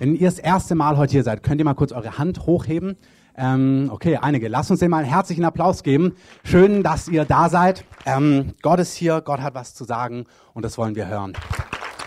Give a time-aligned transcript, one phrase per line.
[0.00, 2.96] Wenn ihr das erste Mal heute hier seid, könnt ihr mal kurz eure Hand hochheben.
[3.36, 4.48] Ähm, okay, einige.
[4.48, 6.14] Lasst uns dem mal einen herzlichen Applaus geben.
[6.42, 7.84] Schön, dass ihr da seid.
[8.06, 10.24] Ähm, Gott ist hier, Gott hat was zu sagen
[10.54, 11.34] und das wollen wir hören.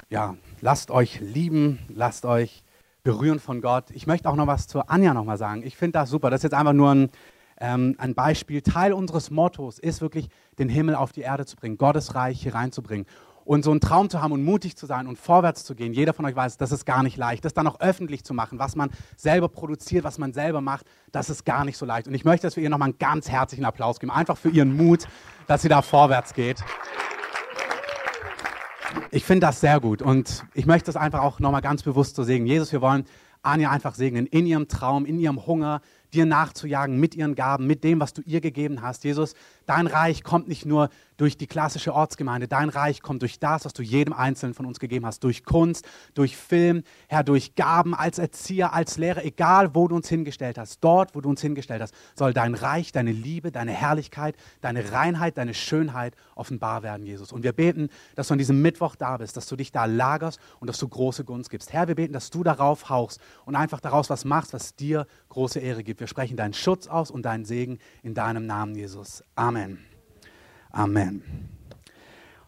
[0.09, 2.63] Ja, lasst euch lieben, lasst euch
[3.03, 3.91] berühren von Gott.
[3.91, 5.61] Ich möchte auch noch was zur Anja nochmal sagen.
[5.63, 6.31] Ich finde das super.
[6.31, 7.09] Das ist jetzt einfach nur ein,
[7.59, 8.63] ähm, ein Beispiel.
[8.63, 12.55] Teil unseres Mottos ist wirklich, den Himmel auf die Erde zu bringen, Gottes Reich hier
[12.55, 13.05] reinzubringen.
[13.45, 16.13] Und so einen Traum zu haben und mutig zu sein und vorwärts zu gehen, jeder
[16.13, 17.43] von euch weiß, das ist gar nicht leicht.
[17.43, 21.29] Das dann auch öffentlich zu machen, was man selber produziert, was man selber macht, das
[21.29, 22.07] ist gar nicht so leicht.
[22.07, 24.75] Und ich möchte, dass wir ihr nochmal einen ganz herzlichen Applaus geben, einfach für ihren
[24.77, 25.07] Mut,
[25.47, 26.63] dass sie da vorwärts geht.
[29.11, 32.23] Ich finde das sehr gut und ich möchte das einfach auch nochmal ganz bewusst so
[32.23, 32.45] sehen.
[32.45, 33.05] Jesus, wir wollen
[33.43, 35.81] Anja einfach segnen, in ihrem Traum, in ihrem Hunger,
[36.13, 39.03] dir nachzujagen mit ihren Gaben, mit dem, was du ihr gegeben hast.
[39.03, 39.33] Jesus,
[39.65, 43.73] dein Reich kommt nicht nur durch die klassische Ortsgemeinde, dein Reich kommt durch das, was
[43.73, 48.17] du jedem Einzelnen von uns gegeben hast, durch Kunst, durch Film, Herr, durch Gaben als
[48.17, 51.93] Erzieher, als Lehrer, egal wo du uns hingestellt hast, dort, wo du uns hingestellt hast,
[52.15, 57.31] soll dein Reich, deine Liebe, deine Herrlichkeit, deine Reinheit, deine Schönheit offenbar werden, Jesus.
[57.31, 60.39] Und wir beten, dass du an diesem Mittwoch da bist, dass du dich da lagerst
[60.59, 61.71] und dass du große Gunst gibst.
[61.73, 65.59] Herr, wir beten, dass du darauf hauchst und einfach daraus was machst, was dir große
[65.59, 65.99] Ehre gibt.
[65.99, 69.23] Wir sprechen deinen Schutz aus und deinen Segen in deinem Namen, Jesus.
[69.35, 69.52] Amen.
[70.71, 71.49] Amen.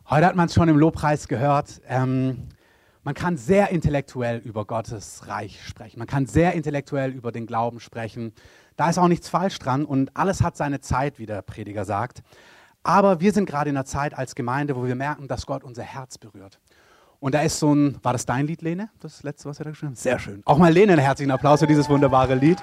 [0.10, 1.82] Heute hat man es schon im Lobpreis gehört.
[1.88, 2.50] Ähm,
[3.04, 6.00] man kann sehr intellektuell über Gottes Reich sprechen.
[6.00, 8.34] Man kann sehr intellektuell über den Glauben sprechen.
[8.78, 12.24] Da ist auch nichts falsch dran und alles hat seine Zeit, wie der Prediger sagt.
[12.82, 15.84] Aber wir sind gerade in einer Zeit als Gemeinde, wo wir merken, dass Gott unser
[15.84, 16.60] Herz berührt.
[17.20, 18.90] Und da ist so ein, war das dein Lied, Lene?
[19.00, 20.00] Das letzte, was er da geschrieben hat?
[20.00, 20.42] Sehr schön.
[20.46, 22.58] Auch mal Lene einen herzlichen Applaus für dieses wunderbare Lied.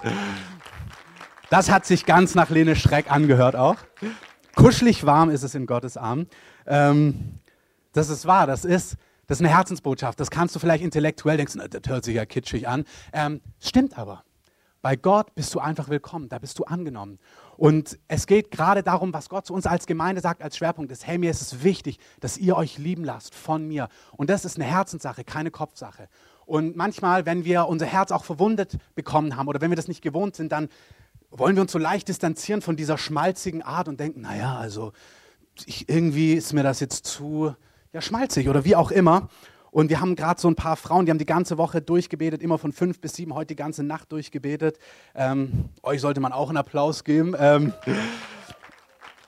[1.51, 3.77] Das hat sich ganz nach Lene Schreck angehört auch.
[4.55, 6.27] Kuschelig warm ist es in Gottes Arm.
[6.67, 7.39] Ähm,
[7.93, 10.21] das ist wahr, das ist, das ist eine Herzensbotschaft.
[10.21, 12.85] Das kannst du vielleicht intellektuell denken, das hört sich ja kitschig an.
[13.13, 14.25] Ähm, stimmt aber.
[14.83, 17.21] Bei Gott bist du einfach willkommen, da bist du angenommen.
[17.57, 21.07] Und es geht gerade darum, was Gott zu uns als Gemeinde sagt, als Schwerpunkt ist,
[21.07, 23.89] hey, mir ist es wichtig, dass ihr euch lieben lasst von mir.
[24.17, 26.09] Und das ist eine Herzenssache, keine Kopfsache.
[26.47, 30.03] Und manchmal, wenn wir unser Herz auch verwundet bekommen haben oder wenn wir das nicht
[30.03, 30.69] gewohnt sind, dann
[31.33, 34.93] wollen wir uns so leicht distanzieren von dieser schmalzigen Art und denken, naja, also
[35.67, 37.55] ich, irgendwie ist mir das jetzt zu
[37.93, 39.29] ja, schmalzig oder wie auch immer.
[39.71, 42.59] Und wir haben gerade so ein paar Frauen, die haben die ganze Woche durchgebetet, immer
[42.59, 44.79] von fünf bis sieben, heute die ganze Nacht durchgebetet.
[45.15, 47.35] Ähm, euch sollte man auch einen Applaus geben.
[47.39, 47.73] Ähm,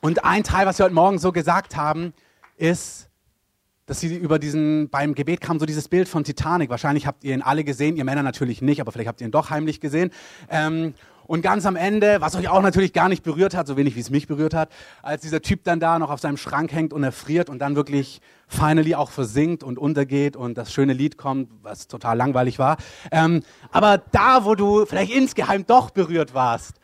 [0.03, 2.12] und ein Teil, was wir heute Morgen so gesagt haben,
[2.59, 3.09] ist,
[3.86, 6.69] dass sie über diesen, beim Gebet kam so dieses Bild von Titanic.
[6.69, 9.31] Wahrscheinlich habt ihr ihn alle gesehen, ihr Männer natürlich nicht, aber vielleicht habt ihr ihn
[9.31, 10.10] doch heimlich gesehen.
[10.50, 10.92] Ähm,
[11.27, 14.01] und ganz am Ende, was euch auch natürlich gar nicht berührt hat, so wenig wie
[14.01, 14.71] es mich berührt hat,
[15.03, 18.21] als dieser Typ dann da noch auf seinem Schrank hängt und erfriert und dann wirklich
[18.49, 22.77] finally auch versinkt und untergeht und das schöne Lied kommt, was total langweilig war.
[23.11, 23.43] Ähm,
[23.73, 26.75] aber da, wo du vielleicht insgeheim doch berührt warst,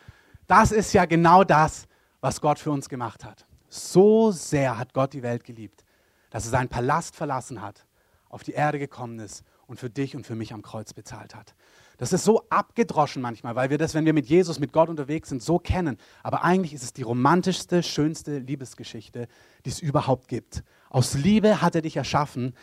[0.46, 1.86] das ist ja genau das,
[2.20, 3.46] was Gott für uns gemacht hat.
[3.68, 5.84] So sehr hat Gott die Welt geliebt,
[6.30, 7.86] dass er seinen Palast verlassen hat,
[8.28, 11.54] auf die Erde gekommen ist und für dich und für mich am Kreuz bezahlt hat.
[12.00, 15.28] Das ist so abgedroschen manchmal, weil wir das, wenn wir mit Jesus, mit Gott unterwegs
[15.28, 15.98] sind, so kennen.
[16.22, 19.28] Aber eigentlich ist es die romantischste, schönste Liebesgeschichte,
[19.66, 20.64] die es überhaupt gibt.
[20.88, 22.54] Aus Liebe hat er dich erschaffen.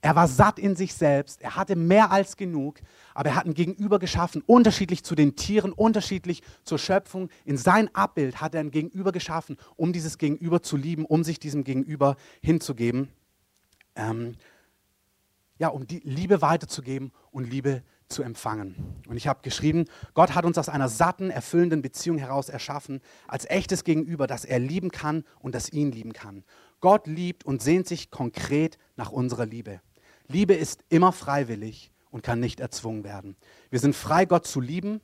[0.00, 1.42] Er war satt in sich selbst.
[1.42, 2.80] Er hatte mehr als genug.
[3.12, 7.28] Aber er hat ein Gegenüber geschaffen, unterschiedlich zu den Tieren, unterschiedlich zur Schöpfung.
[7.44, 11.38] In sein Abbild hat er ein Gegenüber geschaffen, um dieses Gegenüber zu lieben, um sich
[11.38, 13.10] diesem Gegenüber hinzugeben.
[13.94, 14.36] Ähm,
[15.58, 19.02] ja, um die Liebe weiterzugeben und Liebe zu empfangen.
[19.08, 23.44] Und ich habe geschrieben, Gott hat uns aus einer satten, erfüllenden Beziehung heraus erschaffen, als
[23.46, 26.44] echtes Gegenüber, das er lieben kann und das ihn lieben kann.
[26.80, 29.80] Gott liebt und sehnt sich konkret nach unserer Liebe.
[30.28, 33.36] Liebe ist immer freiwillig und kann nicht erzwungen werden.
[33.70, 35.00] Wir sind frei, Gott zu lieben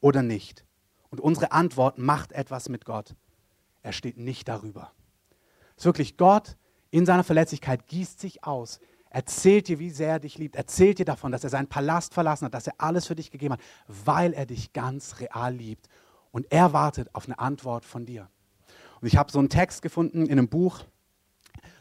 [0.00, 0.64] oder nicht.
[1.10, 3.14] Und unsere Antwort macht etwas mit Gott.
[3.82, 4.92] Er steht nicht darüber.
[5.76, 6.56] Es ist wirklich Gott
[6.90, 8.80] in seiner Verletzlichkeit gießt sich aus
[9.16, 12.44] erzählt dir, wie sehr er dich liebt, erzählt dir davon, dass er seinen Palast verlassen
[12.44, 15.88] hat, dass er alles für dich gegeben hat, weil er dich ganz real liebt.
[16.32, 18.28] Und er wartet auf eine Antwort von dir.
[19.00, 20.84] Und ich habe so einen Text gefunden in einem Buch.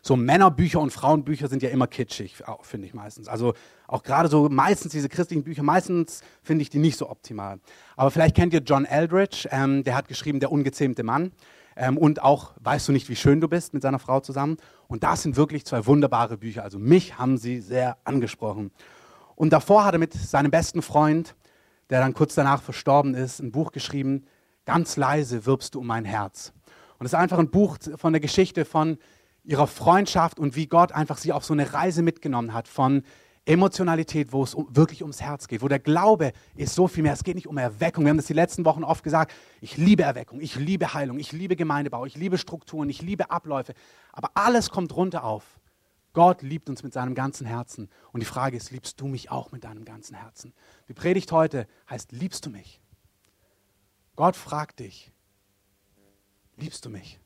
[0.01, 3.27] So Männerbücher und Frauenbücher sind ja immer kitschig, finde ich meistens.
[3.27, 3.53] Also
[3.85, 7.59] auch gerade so meistens diese christlichen Bücher, meistens finde ich die nicht so optimal.
[7.97, 11.33] Aber vielleicht kennt ihr John Eldridge, ähm, der hat geschrieben Der ungezähmte Mann
[11.75, 14.57] ähm, und auch Weißt du nicht, wie schön du bist mit seiner Frau zusammen.
[14.88, 16.63] Und das sind wirklich zwei wunderbare Bücher.
[16.63, 18.72] Also mich haben sie sehr angesprochen.
[19.36, 21.36] Und davor hat er mit seinem besten Freund,
[21.89, 24.25] der dann kurz danach verstorben ist, ein Buch geschrieben,
[24.66, 26.51] Ganz leise wirbst du um mein Herz.
[26.98, 28.98] Und es ist einfach ein Buch von der Geschichte von
[29.44, 33.04] ihrer Freundschaft und wie Gott einfach sie auf so eine Reise mitgenommen hat, von
[33.45, 37.13] Emotionalität, wo es um, wirklich ums Herz geht, wo der Glaube ist so viel mehr.
[37.13, 38.03] Es geht nicht um Erweckung.
[38.03, 39.33] Wir haben das die letzten Wochen oft gesagt.
[39.62, 43.74] Ich liebe Erweckung, ich liebe Heilung, ich liebe Gemeindebau, ich liebe Strukturen, ich liebe Abläufe.
[44.13, 45.59] Aber alles kommt runter auf.
[46.13, 47.89] Gott liebt uns mit seinem ganzen Herzen.
[48.13, 50.53] Und die Frage ist, liebst du mich auch mit deinem ganzen Herzen?
[50.88, 52.81] Die Predigt heute heißt, liebst du mich?
[54.15, 55.12] Gott fragt dich,
[56.56, 57.19] liebst du mich?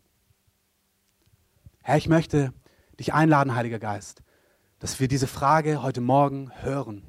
[1.84, 2.52] Herr, ich möchte
[3.00, 4.24] dich einladen, Heiliger Geist,
[4.80, 7.04] dass wir diese Frage heute Morgen hören.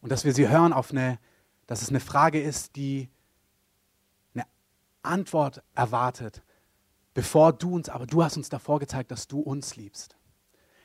[0.00, 1.18] Und dass wir sie hören auf eine,
[1.66, 3.08] dass es eine Frage ist, die
[4.34, 4.46] eine
[5.02, 6.42] Antwort erwartet,
[7.14, 10.16] bevor du uns, aber du hast uns davor gezeigt, dass du uns liebst.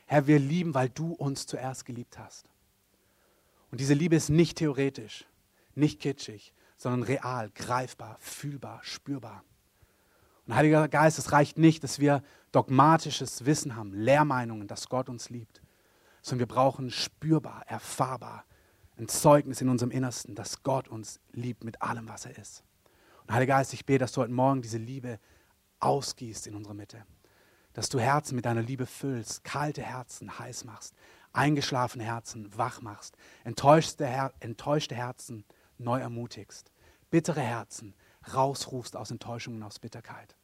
[0.06, 2.48] Herr, wir lieben, weil du uns zuerst geliebt hast.
[3.70, 5.26] Und diese Liebe ist nicht theoretisch,
[5.74, 9.44] nicht kitschig, sondern real, greifbar, fühlbar, spürbar.
[10.48, 12.22] Und Heiliger Geist, es reicht nicht, dass wir
[12.52, 15.60] dogmatisches Wissen haben, Lehrmeinungen, dass Gott uns liebt,
[16.22, 18.46] sondern wir brauchen spürbar, erfahrbar
[18.96, 22.64] ein Zeugnis in unserem Innersten, dass Gott uns liebt mit allem, was er ist.
[23.26, 25.20] Und Heiliger Geist, ich bete, dass du heute Morgen diese Liebe
[25.80, 27.04] ausgießt in unserer Mitte.
[27.74, 30.94] Dass du Herzen mit deiner Liebe füllst, kalte Herzen heiß machst,
[31.34, 35.44] eingeschlafene Herzen wach machst, enttäuschte, Her enttäuschte Herzen
[35.76, 36.72] neu ermutigst,
[37.10, 37.94] bittere Herzen
[38.34, 40.36] rausrufst aus Enttäuschung und aus Bitterkeit.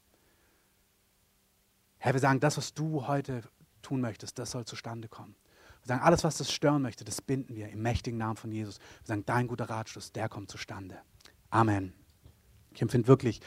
[1.98, 3.42] Herr, wir sagen, das, was du heute
[3.82, 5.36] tun möchtest, das soll zustande kommen.
[5.82, 8.78] Wir sagen, alles, was das stören möchte, das binden wir im mächtigen Namen von Jesus.
[8.78, 10.98] Wir sagen, dein guter Ratschluss, der kommt zustande.
[11.50, 11.92] Amen.
[12.72, 13.40] Ich empfinde wirklich,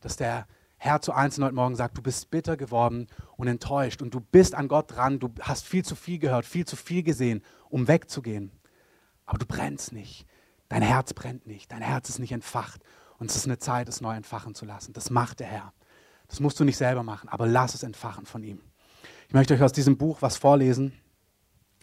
[0.00, 3.06] dass der Herr zu Einzelnen heute Morgen sagt, du bist bitter geworden
[3.36, 6.66] und enttäuscht und du bist an Gott dran, du hast viel zu viel gehört, viel
[6.66, 8.52] zu viel gesehen, um wegzugehen.
[9.24, 10.26] Aber du brennst nicht.
[10.68, 11.72] Dein Herz brennt nicht.
[11.72, 12.82] Dein Herz ist nicht entfacht.
[13.18, 14.92] Und es ist eine Zeit, es neu entfachen zu lassen.
[14.92, 15.72] Das macht der Herr.
[16.28, 18.60] Das musst du nicht selber machen, aber lass es entfachen von ihm.
[19.28, 20.92] Ich möchte euch aus diesem Buch was vorlesen.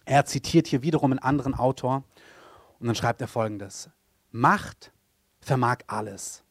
[0.06, 2.04] Er zitiert hier wiederum einen anderen Autor
[2.80, 3.90] und dann schreibt er folgendes.
[4.32, 4.92] Macht
[5.40, 6.44] vermag alles,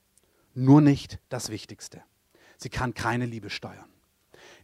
[0.54, 2.02] nur nicht das Wichtigste.
[2.56, 3.88] Sie kann keine Liebe steuern.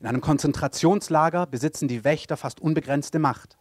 [0.01, 3.57] In einem Konzentrationslager besitzen die Wächter fast unbegrenzte Macht.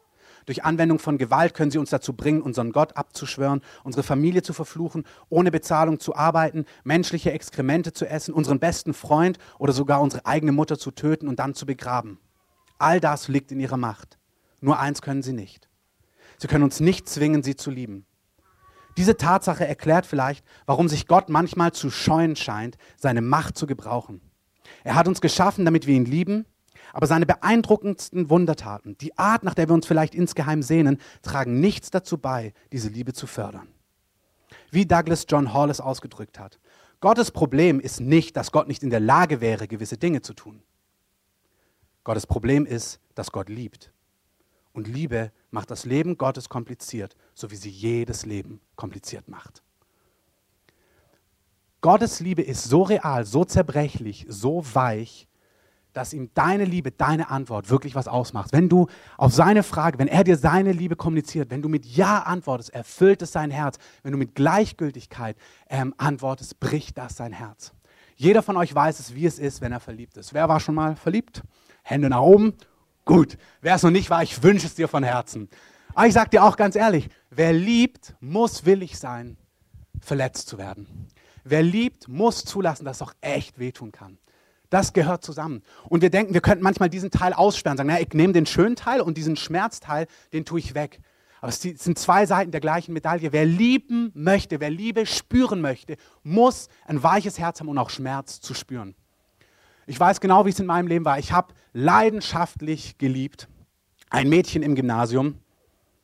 [0.45, 4.53] Durch Anwendung von Gewalt können sie uns dazu bringen, unseren Gott abzuschwören, unsere Familie zu
[4.53, 10.25] verfluchen, ohne Bezahlung zu arbeiten, menschliche Exkremente zu essen, unseren besten Freund oder sogar unsere
[10.25, 12.19] eigene Mutter zu töten und dann zu begraben.
[12.77, 14.19] All das liegt in ihrer Macht.
[14.62, 15.68] Nur eins können sie nicht.
[16.38, 18.06] Sie können uns nicht zwingen, sie zu lieben.
[18.98, 24.21] Diese Tatsache erklärt vielleicht, warum sich Gott manchmal zu scheuen scheint, seine Macht zu gebrauchen.
[24.83, 26.45] Er hat uns geschaffen, damit wir ihn lieben
[26.95, 31.92] aber seine beeindruckendsten Wundertaten, die Art, nach der wir uns vielleicht insgeheim sehnen, tragen nichts
[31.92, 33.68] dazu bei, diese Liebe zu fördern.
[34.71, 36.57] Wie Douglas John Hall es ausgedrückt hat,
[37.01, 40.63] Gottes Problem ist nicht, dass Gott nicht in der Lage wäre, gewisse Dinge zu tun.
[42.06, 43.91] Gottes Problem ist, dass Gott liebt.
[44.71, 49.63] Und Liebe macht das Leben Gottes kompliziert, so wie sie jedes Leben kompliziert macht.
[51.81, 55.27] Gottes Liebe ist so real, so zerbrechlich, so weich,
[55.95, 58.51] dass ihm deine Liebe, deine Antwort wirklich was ausmacht.
[58.51, 58.88] Wenn du
[59.18, 63.21] auf seine Frage, wenn er dir seine Liebe kommuniziert, wenn du mit Ja antwortest, erfüllt
[63.21, 63.77] es sein Herz.
[64.03, 65.38] Wenn du mit Gleichgültigkeit
[65.69, 67.74] ähm, antwortest, bricht das sein Herz.
[68.18, 70.33] Jeder von euch weiß es, wie es ist, wenn er verliebt ist.
[70.33, 71.44] Wer war schon mal verliebt?
[71.83, 72.53] Hände nach oben.
[73.06, 73.38] Gut.
[73.62, 75.50] Wer es noch nicht war, ich wünsche es dir von Herzen.
[75.94, 79.38] Aber ich sage dir auch ganz ehrlich, wer liebt, muss willig sein,
[80.01, 81.08] verletzt zu werden.
[81.46, 84.17] Wer liebt, muss zulassen, dass es auch echt wehtun kann.
[84.69, 85.62] Das gehört zusammen.
[85.89, 88.75] Und wir denken, wir könnten manchmal diesen Teil aussperren, sagen, na, ich nehme den schönen
[88.75, 91.00] Teil und diesen Schmerzteil, den tue ich weg.
[91.41, 93.31] Aber es sind zwei Seiten der gleichen Medaille.
[93.31, 98.41] Wer lieben möchte, wer Liebe spüren möchte, muss ein weiches Herz haben und auch Schmerz
[98.41, 98.95] zu spüren.
[99.86, 101.19] Ich weiß genau, wie es in meinem Leben war.
[101.19, 103.48] Ich habe leidenschaftlich geliebt.
[104.10, 105.39] Ein Mädchen im Gymnasium.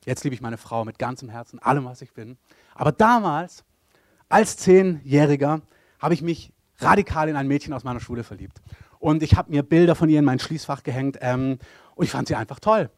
[0.05, 2.37] Jetzt liebe ich meine Frau mit ganzem Herzen, allem, was ich bin.
[2.75, 3.63] Aber damals,
[4.29, 5.61] als Zehnjähriger,
[5.99, 6.51] habe ich mich
[6.83, 8.61] radikal in ein Mädchen aus meiner Schule verliebt.
[8.99, 11.57] Und ich habe mir Bilder von ihr in mein Schließfach gehängt ähm,
[11.95, 12.89] und ich fand sie einfach toll.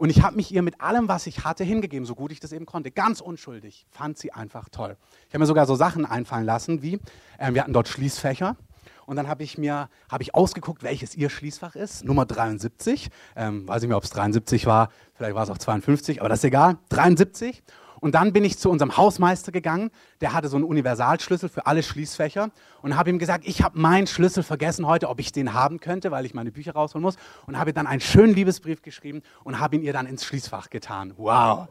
[0.00, 2.52] Und ich habe mich ihr mit allem, was ich hatte, hingegeben, so gut ich das
[2.52, 2.90] eben konnte.
[2.90, 3.84] Ganz unschuldig.
[3.90, 4.96] Fand sie einfach toll.
[5.28, 6.94] Ich habe mir sogar so Sachen einfallen lassen, wie
[7.36, 8.56] äh, wir hatten dort Schließfächer.
[9.04, 12.04] Und dann habe ich mir hab ich ausgeguckt, welches ihr Schließfach ist.
[12.04, 13.10] Nummer 73.
[13.36, 14.88] Ähm, weiß ich nicht ob es 73 war.
[15.14, 16.78] Vielleicht war es auch 52, aber das ist egal.
[16.90, 17.62] 73.
[18.00, 19.90] Und dann bin ich zu unserem Hausmeister gegangen,
[20.20, 22.50] der hatte so einen Universalschlüssel für alle Schließfächer
[22.82, 26.10] und habe ihm gesagt, ich habe meinen Schlüssel vergessen heute, ob ich den haben könnte,
[26.10, 27.16] weil ich meine Bücher rausholen muss.
[27.46, 31.14] Und habe dann einen schönen Liebesbrief geschrieben und habe ihn ihr dann ins Schließfach getan.
[31.16, 31.68] Wow.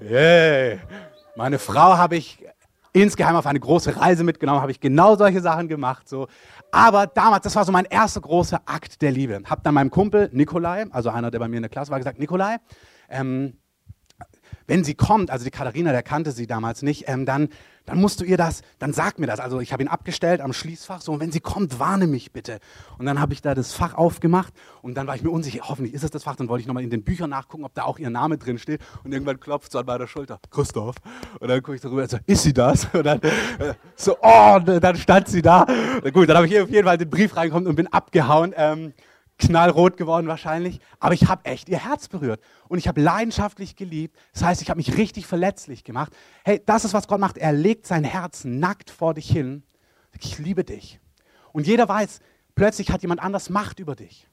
[0.00, 0.78] Yeah.
[1.36, 2.44] Meine Frau habe ich
[2.92, 6.08] insgeheim auf eine große Reise mitgenommen, habe ich genau solche Sachen gemacht.
[6.08, 6.26] So.
[6.72, 9.40] Aber damals, das war so mein erster großer Akt der Liebe.
[9.44, 12.18] Habe dann meinem Kumpel Nikolai, also einer, der bei mir in der Klasse war, gesagt,
[12.18, 12.56] Nikolai,
[13.08, 13.59] ähm,
[14.66, 17.48] wenn sie kommt, also die Katharina, der kannte sie damals nicht, ähm, dann,
[17.86, 19.40] dann musst du ihr das, dann sag mir das.
[19.40, 22.60] Also ich habe ihn abgestellt am Schließfach, so, und wenn sie kommt, warne mich bitte.
[22.98, 24.52] Und dann habe ich da das Fach aufgemacht
[24.82, 26.84] und dann war ich mir unsicher, hoffentlich ist es das Fach, dann wollte ich nochmal
[26.84, 29.78] in den Büchern nachgucken, ob da auch ihr Name drin steht und irgendwann klopft so
[29.78, 30.96] an meiner Schulter, Christoph.
[31.40, 32.86] Und dann gucke ich darüber und so, ist sie das?
[32.92, 35.66] Und dann äh, so, oh, dann stand sie da.
[36.02, 38.54] Na gut, dann habe ich auf jeden Fall den Brief reingekommen und bin abgehauen.
[38.56, 38.92] Ähm,
[39.40, 44.16] knallrot geworden wahrscheinlich, aber ich habe echt ihr Herz berührt und ich habe leidenschaftlich geliebt.
[44.32, 46.12] Das heißt, ich habe mich richtig verletzlich gemacht.
[46.44, 47.38] Hey, das ist, was Gott macht.
[47.38, 49.64] Er legt sein Herz nackt vor dich hin.
[50.20, 51.00] Ich liebe dich.
[51.52, 52.20] Und jeder weiß,
[52.54, 54.28] plötzlich hat jemand anders Macht über dich.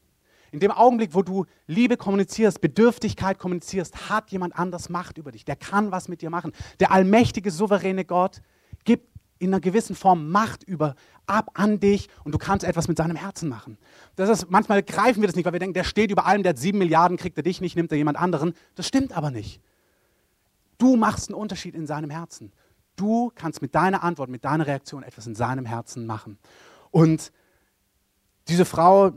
[0.52, 5.46] In dem Augenblick, wo du Liebe kommunizierst, Bedürftigkeit kommunizierst, hat jemand anders Macht über dich.
[5.46, 6.54] Der kann was mit dir machen.
[6.80, 8.42] Der allmächtige, souveräne Gott
[8.86, 9.08] gibt
[9.40, 10.96] in einer gewissen Form Macht über,
[11.28, 13.78] ab an dich und du kannst etwas mit seinem Herzen machen.
[14.16, 16.52] Das ist, manchmal greifen wir das nicht, weil wir denken, der steht über allem, der
[16.52, 18.54] hat sieben Milliarden, kriegt er dich nicht, nimmt er jemand anderen.
[18.76, 19.62] Das stimmt aber nicht.
[20.78, 22.52] Du machst einen Unterschied in seinem Herzen.
[22.96, 26.40] Du kannst mit deiner Antwort, mit deiner Reaktion etwas in seinem Herzen machen.
[26.92, 27.32] Und
[28.48, 29.12] diese Frau,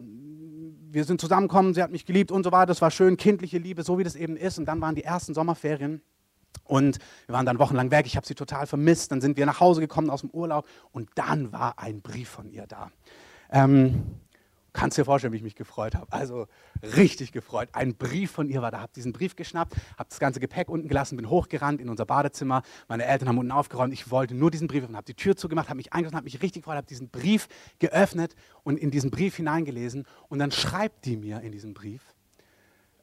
[0.92, 3.82] wir sind zusammengekommen, sie hat mich geliebt und so weiter, das war schön, kindliche Liebe,
[3.82, 4.58] so wie das eben ist.
[4.58, 6.02] Und dann waren die ersten Sommerferien.
[6.64, 9.10] Und wir waren dann wochenlang weg, ich habe sie total vermisst.
[9.10, 12.48] Dann sind wir nach Hause gekommen aus dem Urlaub und dann war ein Brief von
[12.48, 12.90] ihr da.
[13.50, 14.20] Ähm,
[14.72, 16.12] kannst dir vorstellen, wie ich mich gefreut habe.
[16.12, 16.46] Also
[16.82, 17.68] richtig gefreut.
[17.72, 18.80] Ein Brief von ihr war da.
[18.80, 22.62] Habe diesen Brief geschnappt, habe das ganze Gepäck unten gelassen, bin hochgerannt in unser Badezimmer.
[22.88, 23.92] Meine Eltern haben unten aufgeräumt.
[23.92, 26.42] Ich wollte nur diesen Brief und habe die Tür zugemacht, habe mich eingeschlossen, habe mich
[26.42, 30.06] richtig gefreut, habe diesen Brief geöffnet und in diesen Brief hineingelesen.
[30.28, 32.02] Und dann schreibt die mir in diesem Brief,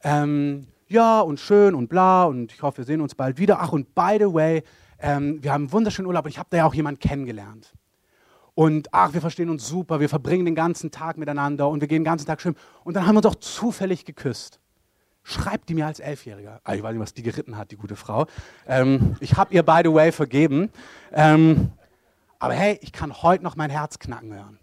[0.04, 3.60] ähm, ja und schön und bla und ich hoffe, wir sehen uns bald wieder.
[3.60, 4.64] Ach und by the way,
[5.00, 7.74] ähm, wir haben einen wunderschönen Urlaub und ich habe da ja auch jemanden kennengelernt.
[8.56, 12.00] Und ach, wir verstehen uns super, wir verbringen den ganzen Tag miteinander und wir gehen
[12.00, 12.58] den ganzen Tag schwimmen.
[12.84, 14.60] Und dann haben wir uns auch zufällig geküsst.
[15.24, 16.62] Schreibt die mir als Elfjähriger.
[16.64, 18.26] Ah, ich weiß nicht, was die geritten hat, die gute Frau.
[18.66, 20.72] Ähm, ich habe ihr, by the way, vergeben.
[21.12, 21.72] Ähm,
[22.40, 24.60] aber hey, ich kann heute noch mein Herz knacken hören.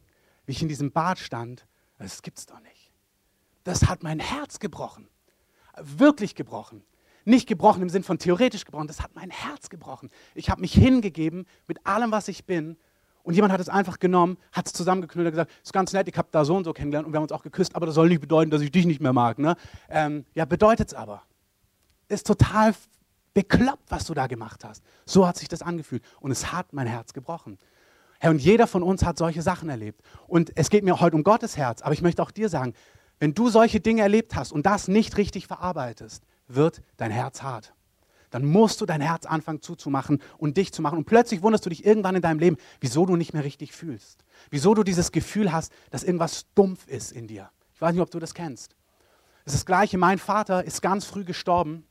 [0.46, 1.66] Wie ich in diesem Bad stand,
[1.98, 2.90] das gibt's doch nicht.
[3.62, 5.06] Das hat mein Herz gebrochen
[5.80, 6.82] wirklich gebrochen.
[7.24, 10.10] Nicht gebrochen im Sinn von theoretisch gebrochen, das hat mein Herz gebrochen.
[10.34, 12.76] Ich habe mich hingegeben mit allem, was ich bin.
[13.22, 16.18] Und jemand hat es einfach genommen, hat es zusammengeknüllt und gesagt, ist ganz nett, ich
[16.18, 18.10] habe da so und so kennengelernt und wir haben uns auch geküsst, aber das soll
[18.10, 19.38] nicht bedeuten, dass ich dich nicht mehr mag.
[19.38, 19.56] Ne?
[19.88, 21.22] Ähm, ja, bedeutet es aber.
[22.08, 22.74] Ist total
[23.32, 24.84] bekloppt, was du da gemacht hast.
[25.06, 27.58] So hat sich das angefühlt und es hat mein Herz gebrochen.
[28.20, 30.02] Herr, und jeder von uns hat solche Sachen erlebt.
[30.26, 32.74] Und es geht mir heute um Gottes Herz, aber ich möchte auch dir sagen,
[33.24, 37.72] wenn du solche Dinge erlebt hast und das nicht richtig verarbeitest, wird dein Herz hart.
[38.28, 40.98] Dann musst du dein Herz anfangen zuzumachen und dich zu machen.
[40.98, 44.26] Und plötzlich wunderst du dich irgendwann in deinem Leben, wieso du nicht mehr richtig fühlst.
[44.50, 47.48] Wieso du dieses Gefühl hast, dass irgendwas dumpf ist in dir.
[47.72, 48.76] Ich weiß nicht, ob du das kennst.
[49.46, 49.96] Es ist das Gleiche.
[49.96, 51.86] Mein Vater ist ganz früh gestorben.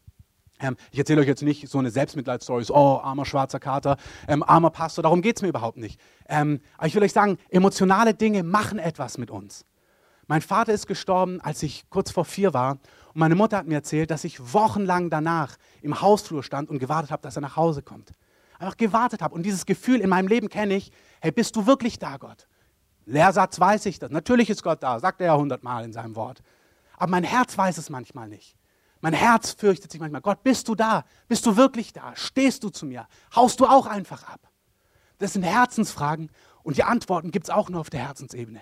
[0.59, 3.97] Ähm, ich erzähle euch jetzt nicht so eine Selbstmitleidsstory, oh, armer schwarzer Kater,
[4.27, 5.99] ähm, armer Pastor, darum geht es mir überhaupt nicht.
[6.29, 9.65] Ähm, aber ich will euch sagen, emotionale Dinge machen etwas mit uns.
[10.27, 12.73] Mein Vater ist gestorben, als ich kurz vor vier war.
[13.13, 17.11] Und meine Mutter hat mir erzählt, dass ich wochenlang danach im Hausflur stand und gewartet
[17.11, 18.11] habe, dass er nach Hause kommt.
[18.57, 19.35] Einfach gewartet habe.
[19.35, 22.47] Und dieses Gefühl in meinem Leben kenne ich, hey, bist du wirklich da, Gott?
[23.05, 24.11] Lehrsatz weiß ich das.
[24.11, 26.41] Natürlich ist Gott da, sagt er ja hundertmal in seinem Wort.
[26.97, 28.55] Aber mein Herz weiß es manchmal nicht.
[29.01, 30.21] Mein Herz fürchtet sich manchmal.
[30.21, 31.03] Gott, bist du da?
[31.27, 32.13] Bist du wirklich da?
[32.15, 33.07] Stehst du zu mir?
[33.35, 34.39] Haust du auch einfach ab?
[35.17, 36.31] Das sind Herzensfragen
[36.63, 38.61] und die Antworten gibt es auch nur auf der Herzensebene.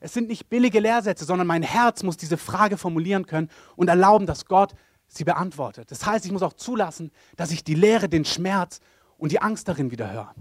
[0.00, 4.26] Es sind nicht billige Lehrsätze, sondern mein Herz muss diese Frage formulieren können und erlauben,
[4.26, 4.74] dass Gott
[5.08, 5.90] sie beantwortet.
[5.90, 8.80] Das heißt, ich muss auch zulassen, dass ich die Lehre, den Schmerz
[9.16, 10.34] und die Angst darin wieder höre.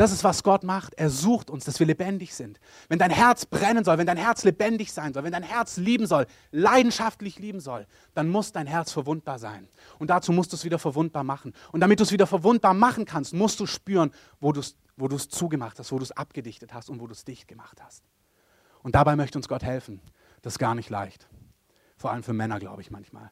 [0.00, 0.94] Das ist, was Gott macht.
[0.94, 2.58] Er sucht uns, dass wir lebendig sind.
[2.88, 6.06] Wenn dein Herz brennen soll, wenn dein Herz lebendig sein soll, wenn dein Herz lieben
[6.06, 9.68] soll, leidenschaftlich lieben soll, dann muss dein Herz verwundbar sein.
[9.98, 11.52] Und dazu musst du es wieder verwundbar machen.
[11.70, 15.08] Und damit du es wieder verwundbar machen kannst, musst du spüren, wo du es wo
[15.08, 18.02] zugemacht hast, wo du es abgedichtet hast und wo du es dicht gemacht hast.
[18.82, 20.00] Und dabei möchte uns Gott helfen.
[20.42, 21.28] Das ist gar nicht leicht.
[21.96, 23.30] Vor allem für Männer, glaube ich, manchmal.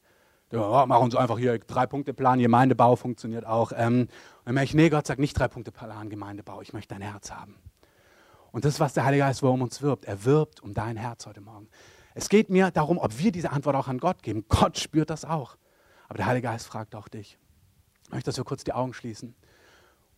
[0.50, 3.72] Ja, machen uns einfach hier Drei-Punkte-Plan, Gemeindebau funktioniert auch.
[3.74, 4.08] Ähm,
[4.44, 7.56] dann merke ich, nee, Gott sagt nicht Drei-Punkte-Plan, Gemeindebau, ich möchte dein Herz haben.
[8.50, 10.06] Und das ist, was der Heilige Geist um uns wirbt.
[10.06, 11.68] Er wirbt um dein Herz heute Morgen.
[12.14, 14.46] Es geht mir darum, ob wir diese Antwort auch an Gott geben.
[14.48, 15.56] Gott spürt das auch.
[16.08, 17.38] Aber der Heilige Geist fragt auch dich.
[18.04, 19.34] Ich möchte, dass wir kurz die Augen schließen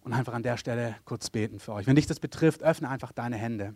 [0.03, 1.87] und einfach an der Stelle kurz beten für euch.
[1.87, 3.75] Wenn dich das betrifft, öffne einfach deine Hände.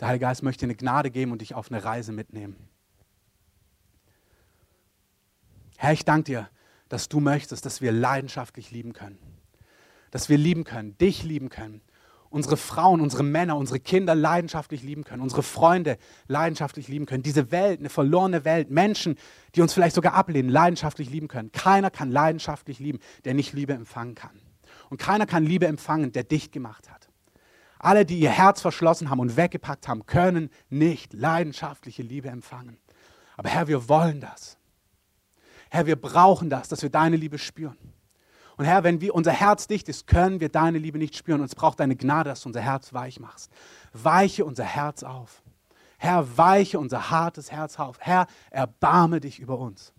[0.00, 2.56] Der Heilige Geist möchte dir eine Gnade geben und dich auf eine Reise mitnehmen.
[5.76, 6.48] Herr, ich danke dir,
[6.88, 9.18] dass du möchtest, dass wir leidenschaftlich lieben können.
[10.10, 11.82] Dass wir lieben können, dich lieben können
[12.32, 17.52] unsere Frauen, unsere Männer, unsere Kinder leidenschaftlich lieben können, unsere Freunde leidenschaftlich lieben können, diese
[17.52, 19.16] Welt, eine verlorene Welt, Menschen,
[19.54, 21.52] die uns vielleicht sogar ablehnen, leidenschaftlich lieben können.
[21.52, 24.40] Keiner kann leidenschaftlich lieben, der nicht Liebe empfangen kann.
[24.88, 27.01] Und keiner kann Liebe empfangen, der dicht gemacht hat.
[27.82, 32.78] Alle, die ihr Herz verschlossen haben und weggepackt haben, können nicht leidenschaftliche Liebe empfangen.
[33.36, 34.56] Aber Herr, wir wollen das.
[35.68, 37.76] Herr, wir brauchen das, dass wir deine Liebe spüren.
[38.56, 41.40] Und Herr, wenn wir, unser Herz dicht ist, können wir deine Liebe nicht spüren.
[41.40, 43.50] Und es braucht deine Gnade, dass du unser Herz weich machst.
[43.92, 45.42] Weiche unser Herz auf.
[45.98, 47.98] Herr, weiche unser hartes Herz auf.
[47.98, 49.92] Herr, erbarme dich über uns.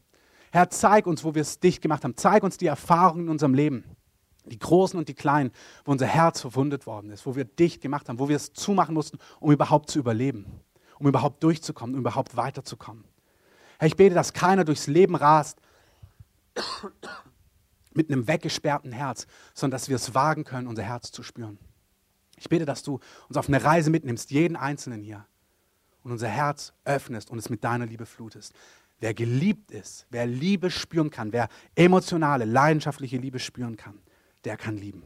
[0.54, 2.16] Herr, zeig uns, wo wir es dicht gemacht haben.
[2.16, 3.84] Zeig uns die Erfahrungen in unserem Leben.
[4.46, 5.52] Die großen und die kleinen,
[5.86, 8.94] wo unser Herz verwundet worden ist, wo wir dicht gemacht haben, wo wir es zumachen
[8.94, 10.46] mussten, um überhaupt zu überleben,
[11.00, 13.06] um überhaupt durchzukommen, um überhaupt weiterzukommen.
[13.78, 15.60] Herr, ich bete, dass keiner durchs Leben rast
[17.94, 21.58] mit einem weggesperrten Herz, sondern dass wir es wagen können, unser Herz zu spüren.
[22.38, 25.26] Ich bete, dass du uns auf eine Reise mitnimmst, jeden Einzelnen hier,
[26.04, 28.54] und unser Herz öffnest und es mit deiner Liebe flutest.
[29.00, 34.00] Wer geliebt ist, wer Liebe spüren kann, wer emotionale, leidenschaftliche Liebe spüren kann,
[34.44, 35.04] der kann lieben.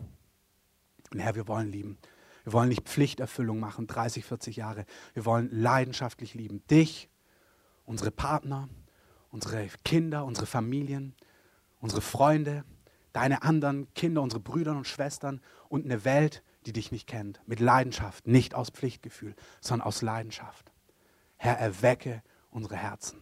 [1.12, 1.98] Und Herr, wir wollen lieben.
[2.44, 4.86] Wir wollen nicht Pflichterfüllung machen, 30, 40 Jahre.
[5.14, 6.66] Wir wollen leidenschaftlich lieben.
[6.68, 7.10] Dich,
[7.86, 8.70] unsere Partner,
[9.32, 11.16] unsere Kinder, unsere Familien,
[11.80, 12.64] unsere Freunde,
[13.14, 17.60] deine anderen Kinder, unsere Brüder und Schwestern und eine Welt, die dich nicht kennt, mit
[17.60, 20.72] Leidenschaft, nicht aus Pflichtgefühl, sondern aus Leidenschaft.
[21.38, 23.20] Herr, erwecke unsere Herzen.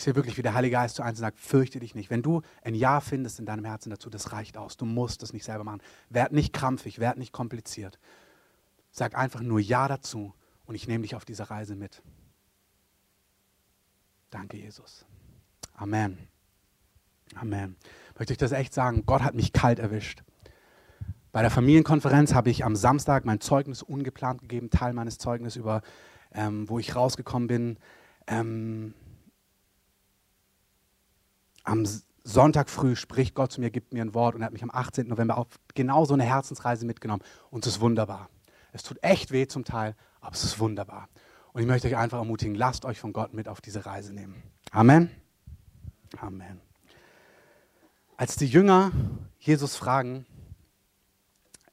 [0.00, 2.08] Ich sehe wirklich, wie der Heilige Geist zu eins sagt, fürchte dich nicht.
[2.08, 4.78] Wenn du ein Ja findest in deinem Herzen dazu, das reicht aus.
[4.78, 5.82] Du musst es nicht selber machen.
[6.08, 7.98] Werd nicht krampfig, werd nicht kompliziert.
[8.90, 10.32] Sag einfach nur Ja dazu
[10.64, 12.02] und ich nehme dich auf diese Reise mit.
[14.30, 15.04] Danke, Jesus.
[15.74, 16.16] Amen.
[17.34, 17.76] Amen.
[18.18, 19.04] Möchte ich das echt sagen?
[19.04, 20.22] Gott hat mich kalt erwischt.
[21.30, 25.82] Bei der Familienkonferenz habe ich am Samstag mein Zeugnis ungeplant gegeben, Teil meines Zeugnisses über,
[26.32, 27.76] ähm, wo ich rausgekommen bin.
[28.26, 28.94] Ähm,
[31.70, 31.86] am
[32.24, 34.70] Sonntag früh spricht Gott zu mir, gibt mir ein Wort und er hat mich am
[34.70, 35.08] 18.
[35.08, 37.22] November auf genau so eine Herzensreise mitgenommen.
[37.50, 38.28] Und es ist wunderbar.
[38.72, 41.08] Es tut echt weh zum Teil, aber es ist wunderbar.
[41.52, 44.42] Und ich möchte euch einfach ermutigen, lasst euch von Gott mit auf diese Reise nehmen.
[44.70, 45.10] Amen.
[46.18, 46.60] Amen.
[48.16, 48.92] Als die Jünger
[49.38, 50.26] Jesus fragen,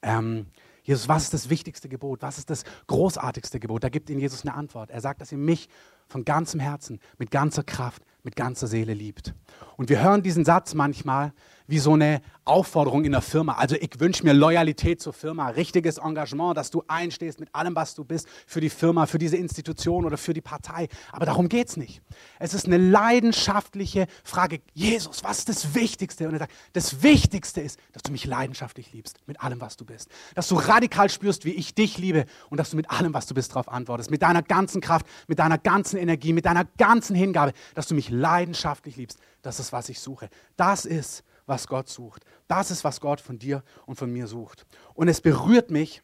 [0.01, 0.47] ähm,
[0.83, 2.21] Jesus, was ist das wichtigste Gebot?
[2.21, 3.83] Was ist das großartigste Gebot?
[3.83, 4.89] Da gibt ihnen Jesus eine Antwort.
[4.89, 5.67] Er sagt, dass ihr mich
[6.07, 9.33] von ganzem Herzen, mit ganzer Kraft, mit ganzer Seele liebt.
[9.75, 11.33] Und wir hören diesen Satz manchmal
[11.67, 13.53] wie so eine Aufforderung in der Firma.
[13.53, 17.93] Also ich wünsche mir Loyalität zur Firma, richtiges Engagement, dass du einstehst mit allem, was
[17.93, 20.87] du bist, für die Firma, für diese Institution oder für die Partei.
[21.11, 22.01] Aber darum geht es nicht.
[22.39, 24.61] Es ist eine leidenschaftliche Frage.
[24.73, 26.27] Jesus, was ist das Wichtigste?
[26.27, 29.85] Und er sagt, das Wichtigste ist, dass du mich leidenschaftlich liebst, mit allem, was du
[29.85, 30.09] bist.
[30.35, 33.33] Dass du radikal spürst, wie ich dich liebe und dass du mit allem, was du
[33.33, 34.09] bist, darauf antwortest.
[34.09, 38.09] Mit deiner ganzen Kraft, mit deiner ganzen Energie, mit deiner ganzen Hingabe, dass du mich
[38.09, 39.19] leidenschaftlich liebst.
[39.41, 40.29] Das ist, was ich suche.
[40.55, 42.23] Das ist, was Gott sucht.
[42.47, 44.67] Das ist, was Gott von dir und von mir sucht.
[44.93, 46.03] Und es berührt mich,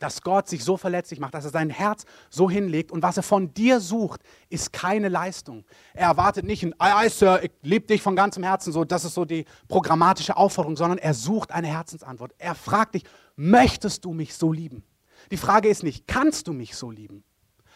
[0.00, 3.22] dass Gott sich so verletzlich macht, dass er sein Herz so hinlegt und was er
[3.22, 5.64] von dir sucht, ist keine Leistung.
[5.92, 9.04] Er erwartet nicht ein, ei, ei, Sir, ich liebe dich von ganzem Herzen, so, das
[9.04, 12.32] ist so die programmatische Aufforderung, sondern er sucht eine Herzensantwort.
[12.38, 13.04] Er fragt dich,
[13.36, 14.82] möchtest du mich so lieben?
[15.30, 17.22] Die Frage ist nicht, kannst du mich so lieben,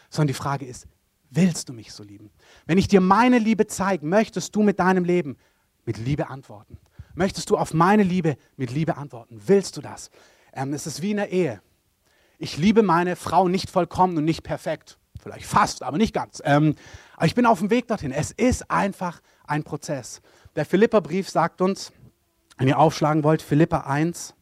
[0.09, 0.87] sondern die Frage ist,
[1.29, 2.31] willst du mich so lieben?
[2.65, 5.37] Wenn ich dir meine Liebe zeige, möchtest du mit deinem Leben
[5.89, 6.77] mit Liebe antworten?
[7.15, 9.41] Möchtest du auf meine Liebe mit Liebe antworten?
[9.47, 10.11] Willst du das?
[10.53, 11.63] Ähm, es ist wie in der Ehe.
[12.37, 14.99] Ich liebe meine Frau nicht vollkommen und nicht perfekt.
[15.19, 16.43] Vielleicht fast, aber nicht ganz.
[16.45, 16.75] Ähm,
[17.15, 18.11] aber ich bin auf dem Weg dorthin.
[18.11, 20.21] Es ist einfach ein Prozess.
[20.55, 21.91] Der Philipperbrief sagt uns,
[22.59, 24.35] wenn ihr aufschlagen wollt, Philippa 1,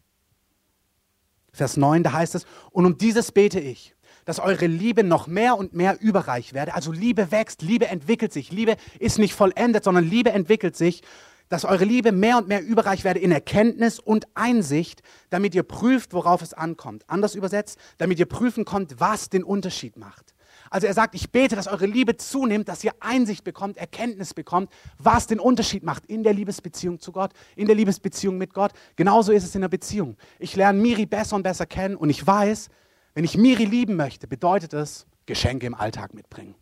[1.53, 5.57] Vers 9, da heißt es, und um dieses bete ich, dass eure Liebe noch mehr
[5.57, 6.73] und mehr überreich werde.
[6.73, 8.51] Also Liebe wächst, Liebe entwickelt sich.
[8.51, 11.03] Liebe ist nicht vollendet, sondern Liebe entwickelt sich.
[11.49, 16.13] Dass eure Liebe mehr und mehr überreich werde in Erkenntnis und Einsicht, damit ihr prüft,
[16.13, 17.03] worauf es ankommt.
[17.07, 20.33] Anders übersetzt, damit ihr prüfen könnt, was den Unterschied macht.
[20.69, 24.71] Also er sagt, ich bete, dass eure Liebe zunimmt, dass ihr Einsicht bekommt, Erkenntnis bekommt,
[24.97, 28.71] was den Unterschied macht in der Liebesbeziehung zu Gott, in der Liebesbeziehung mit Gott.
[28.95, 30.17] Genauso ist es in der Beziehung.
[30.39, 32.69] Ich lerne Miri besser und besser kennen und ich weiß,
[33.13, 36.55] wenn ich Miri lieben möchte, bedeutet es Geschenke im Alltag mitbringen.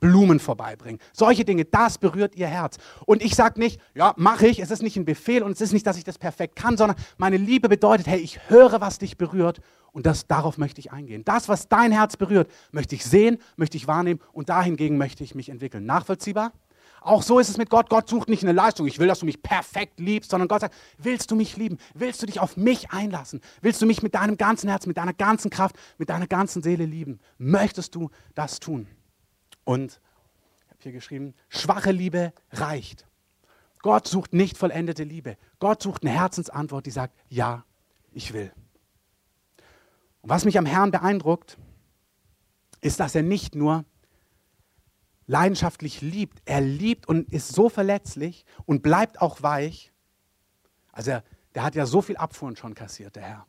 [0.00, 1.00] Blumen vorbeibringen.
[1.12, 2.78] Solche Dinge, das berührt ihr Herz.
[3.06, 5.72] Und ich sage nicht, ja, mache ich, es ist nicht ein Befehl und es ist
[5.72, 9.16] nicht, dass ich das perfekt kann, sondern meine Liebe bedeutet, hey, ich höre, was dich
[9.16, 9.60] berührt
[9.92, 11.24] und das, darauf möchte ich eingehen.
[11.24, 15.34] Das, was dein Herz berührt, möchte ich sehen, möchte ich wahrnehmen und dahingegen möchte ich
[15.34, 15.84] mich entwickeln.
[15.84, 16.52] Nachvollziehbar?
[17.02, 17.88] Auch so ist es mit Gott.
[17.88, 18.86] Gott sucht nicht eine Leistung.
[18.86, 21.78] Ich will, dass du mich perfekt liebst, sondern Gott sagt, willst du mich lieben?
[21.94, 23.40] Willst du dich auf mich einlassen?
[23.62, 26.84] Willst du mich mit deinem ganzen Herz, mit deiner ganzen Kraft, mit deiner ganzen Seele
[26.84, 27.18] lieben?
[27.38, 28.86] Möchtest du das tun?
[29.70, 30.00] Und
[30.64, 33.06] ich habe hier geschrieben, schwache Liebe reicht.
[33.82, 35.36] Gott sucht nicht vollendete Liebe.
[35.60, 37.64] Gott sucht eine Herzensantwort, die sagt, ja,
[38.10, 38.52] ich will.
[40.22, 41.56] Und was mich am Herrn beeindruckt,
[42.80, 43.84] ist, dass er nicht nur
[45.28, 49.92] leidenschaftlich liebt, er liebt und ist so verletzlich und bleibt auch weich.
[50.90, 53.46] Also er, der hat ja so viel Abfuhren schon kassiert, der Herr.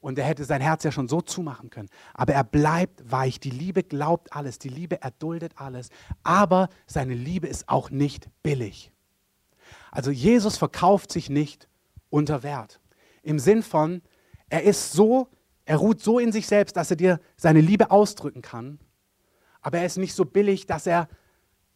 [0.00, 1.90] Und er hätte sein Herz ja schon so zumachen können.
[2.14, 3.38] Aber er bleibt weich.
[3.38, 4.58] Die Liebe glaubt alles.
[4.58, 5.90] Die Liebe erduldet alles.
[6.22, 8.92] Aber seine Liebe ist auch nicht billig.
[9.90, 11.68] Also Jesus verkauft sich nicht
[12.08, 12.80] unter Wert.
[13.22, 14.02] Im Sinn von,
[14.48, 15.28] er ist so,
[15.64, 18.80] er ruht so in sich selbst, dass er dir seine Liebe ausdrücken kann.
[19.60, 21.08] Aber er ist nicht so billig, dass er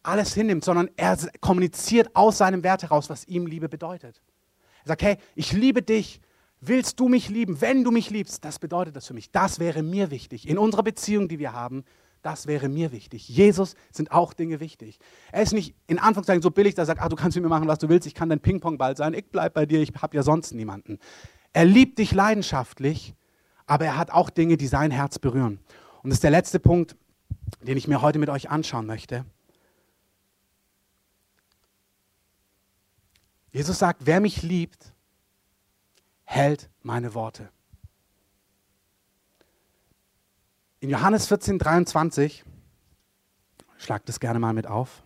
[0.01, 4.21] alles hinnimmt, sondern er kommuniziert aus seinem Wert heraus, was ihm Liebe bedeutet.
[4.83, 6.21] Er sagt, hey, ich liebe dich.
[6.67, 7.61] Willst du mich lieben?
[7.61, 9.31] Wenn du mich liebst, das bedeutet das für mich.
[9.31, 10.47] Das wäre mir wichtig.
[10.47, 11.83] In unserer Beziehung, die wir haben,
[12.25, 13.29] das wäre mir wichtig.
[13.29, 14.97] Jesus sind auch Dinge wichtig.
[15.31, 17.49] Er ist nicht in Anführungszeichen so billig, dass er sagt, ach, du kannst mit mir
[17.49, 20.17] machen, was du willst, ich kann dein Ping-Pong-Ball sein, ich bleib bei dir, ich habe
[20.17, 20.97] ja sonst niemanden.
[21.53, 23.13] Er liebt dich leidenschaftlich,
[23.67, 25.59] aber er hat auch Dinge, die sein Herz berühren.
[26.01, 26.95] Und das ist der letzte Punkt,
[27.61, 29.23] den ich mir heute mit euch anschauen möchte.
[33.51, 34.94] Jesus sagt, wer mich liebt,
[36.25, 37.49] hält meine Worte.
[40.79, 42.43] In Johannes 14, 23,
[43.77, 45.03] schlag das gerne mal mit auf.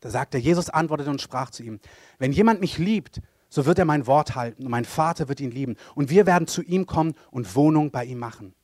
[0.00, 1.78] Da sagt er, Jesus antwortete und sprach zu ihm,
[2.18, 5.50] wenn jemand mich liebt, so wird er mein Wort halten und mein Vater wird ihn
[5.50, 8.54] lieben und wir werden zu ihm kommen und Wohnung bei ihm machen.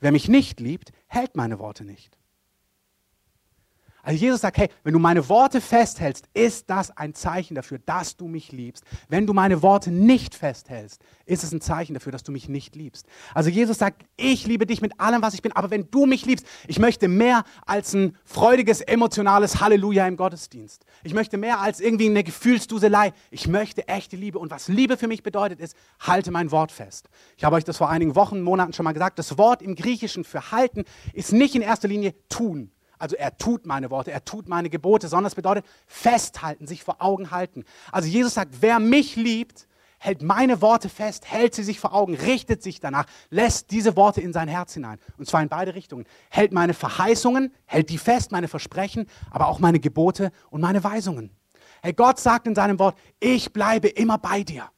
[0.00, 2.18] Wer mich nicht liebt, hält meine Worte nicht.
[4.04, 8.16] Also Jesus sagt, hey, wenn du meine Worte festhältst, ist das ein Zeichen dafür, dass
[8.16, 8.82] du mich liebst.
[9.08, 12.74] Wenn du meine Worte nicht festhältst, ist es ein Zeichen dafür, dass du mich nicht
[12.74, 13.06] liebst.
[13.32, 16.26] Also Jesus sagt, ich liebe dich mit allem, was ich bin, aber wenn du mich
[16.26, 20.84] liebst, ich möchte mehr als ein freudiges, emotionales Halleluja im Gottesdienst.
[21.04, 23.12] Ich möchte mehr als irgendwie eine Gefühlsduselei.
[23.30, 24.40] Ich möchte echte Liebe.
[24.40, 27.08] Und was Liebe für mich bedeutet, ist, halte mein Wort fest.
[27.36, 29.20] Ich habe euch das vor einigen Wochen, Monaten schon mal gesagt.
[29.20, 33.66] Das Wort im Griechischen für halten ist nicht in erster Linie tun also er tut
[33.66, 37.64] meine Worte, er tut meine Gebote, sondern es bedeutet festhalten, sich vor Augen halten.
[37.90, 39.66] Also Jesus sagt, wer mich liebt,
[39.98, 44.20] hält meine Worte fest, hält sie sich vor Augen, richtet sich danach, lässt diese Worte
[44.20, 45.00] in sein Herz hinein.
[45.18, 46.06] Und zwar in beide Richtungen.
[46.30, 51.36] Hält meine Verheißungen, hält die fest, meine Versprechen, aber auch meine Gebote und meine Weisungen.
[51.82, 54.70] Hey, Gott sagt in seinem Wort, ich bleibe immer bei dir.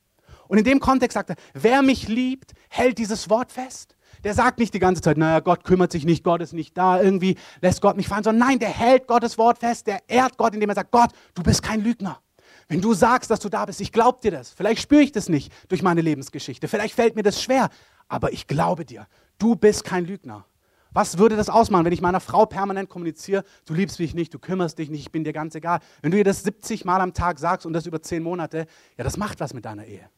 [0.49, 3.97] Und in dem Kontext sagt er, wer mich liebt, hält dieses Wort fest.
[4.25, 7.01] Der sagt nicht die ganze Zeit, naja, Gott kümmert sich nicht, Gott ist nicht da,
[7.01, 10.55] irgendwie lässt Gott mich fallen, sondern nein, der hält Gottes Wort fest, der ehrt Gott,
[10.55, 12.21] indem er sagt, Gott, du bist kein Lügner.
[12.67, 14.51] Wenn du sagst, dass du da bist, ich glaube dir das.
[14.51, 17.69] Vielleicht spüre ich das nicht durch meine Lebensgeschichte, vielleicht fällt mir das schwer,
[18.09, 19.07] aber ich glaube dir,
[19.39, 20.47] du bist kein Lügner.
[20.95, 24.39] Was würde das ausmachen, wenn ich meiner Frau permanent kommuniziere, du liebst mich nicht, du
[24.39, 25.81] kümmerst dich nicht, ich bin dir ganz egal.
[26.01, 29.05] Wenn du ihr das 70 Mal am Tag sagst und das über 10 Monate, ja,
[29.05, 30.09] das macht was mit deiner Ehe.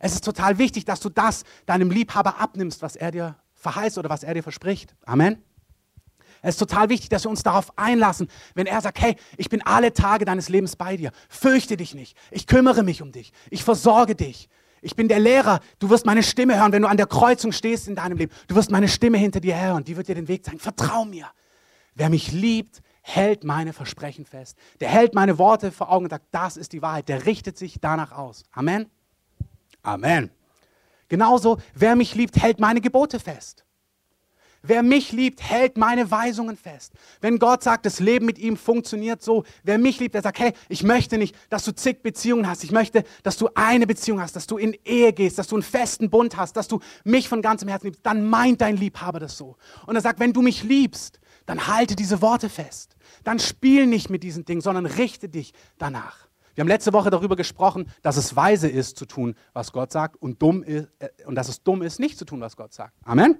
[0.00, 4.08] Es ist total wichtig, dass du das deinem Liebhaber abnimmst, was er dir verheißt oder
[4.08, 4.96] was er dir verspricht.
[5.04, 5.42] Amen.
[6.42, 9.60] Es ist total wichtig, dass wir uns darauf einlassen, wenn er sagt, hey, ich bin
[9.62, 11.12] alle Tage deines Lebens bei dir.
[11.28, 12.16] Fürchte dich nicht.
[12.30, 13.32] Ich kümmere mich um dich.
[13.50, 14.48] Ich versorge dich.
[14.80, 15.60] Ich bin der Lehrer.
[15.78, 18.32] Du wirst meine Stimme hören, wenn du an der Kreuzung stehst in deinem Leben.
[18.48, 19.84] Du wirst meine Stimme hinter dir hören.
[19.84, 20.58] Die wird dir den Weg zeigen.
[20.58, 21.26] Vertrau mir.
[21.94, 24.56] Wer mich liebt, hält meine Versprechen fest.
[24.80, 27.10] Der hält meine Worte vor Augen und sagt, das ist die Wahrheit.
[27.10, 28.44] Der richtet sich danach aus.
[28.52, 28.86] Amen.
[29.82, 30.30] Amen.
[31.08, 33.64] Genauso, wer mich liebt, hält meine Gebote fest.
[34.62, 36.92] Wer mich liebt, hält meine Weisungen fest.
[37.22, 40.52] Wenn Gott sagt, das Leben mit ihm funktioniert so, wer mich liebt, der sagt, hey,
[40.68, 42.62] ich möchte nicht, dass du zig Beziehungen hast.
[42.62, 45.62] Ich möchte, dass du eine Beziehung hast, dass du in Ehe gehst, dass du einen
[45.62, 48.04] festen Bund hast, dass du mich von ganzem Herzen liebst.
[48.04, 49.56] Dann meint dein Liebhaber das so.
[49.86, 52.96] Und er sagt, wenn du mich liebst, dann halte diese Worte fest.
[53.24, 56.29] Dann spiel nicht mit diesen Dingen, sondern richte dich danach.
[56.54, 60.16] Wir haben letzte Woche darüber gesprochen, dass es weise ist zu tun, was Gott sagt
[60.16, 62.94] und, dumm ist, äh, und dass es dumm ist, nicht zu tun, was Gott sagt.
[63.04, 63.38] Amen.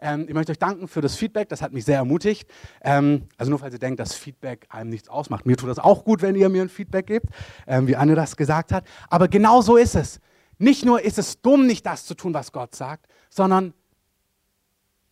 [0.00, 2.48] Ähm, ich möchte euch danken für das Feedback, das hat mich sehr ermutigt.
[2.82, 5.44] Ähm, also nur falls ihr denkt, dass Feedback einem nichts ausmacht.
[5.44, 7.26] Mir tut das auch gut, wenn ihr mir ein Feedback gebt,
[7.66, 8.84] ähm, wie Anne das gesagt hat.
[9.10, 10.20] Aber genau so ist es.
[10.58, 13.74] Nicht nur ist es dumm, nicht das zu tun, was Gott sagt, sondern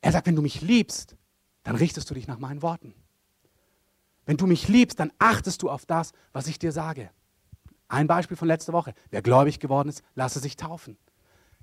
[0.00, 1.16] er sagt, wenn du mich liebst,
[1.62, 2.94] dann richtest du dich nach meinen Worten.
[4.24, 7.10] Wenn du mich liebst, dann achtest du auf das, was ich dir sage.
[7.88, 8.94] Ein Beispiel von letzter Woche.
[9.10, 10.96] Wer gläubig geworden ist, lasse sich taufen.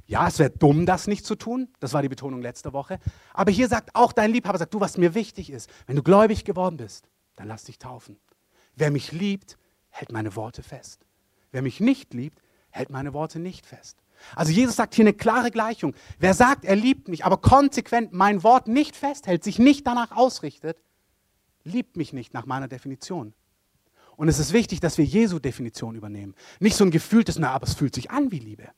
[0.06, 1.70] Ja, es wäre dumm, das nicht zu tun.
[1.80, 3.00] Das war die Betonung letzte Woche.
[3.34, 5.70] Aber hier sagt auch dein Liebhaber, sagt du, was mir wichtig ist.
[5.88, 8.18] Wenn du gläubig geworden bist, dann lass dich taufen.
[8.76, 9.58] Wer mich liebt,
[9.90, 11.06] hält meine Worte fest.
[11.52, 13.98] Wer mich nicht liebt, hält meine Worte nicht fest.
[14.36, 15.94] Also Jesus sagt hier eine klare Gleichung.
[16.20, 20.78] Wer sagt, er liebt mich, aber konsequent mein Wort nicht festhält, sich nicht danach ausrichtet,
[21.64, 23.34] liebt mich nicht nach meiner Definition.
[24.16, 26.36] Und es ist wichtig, dass wir Jesu Definition übernehmen.
[26.60, 28.70] Nicht so ein gefühltes, na, aber es fühlt sich an wie Liebe.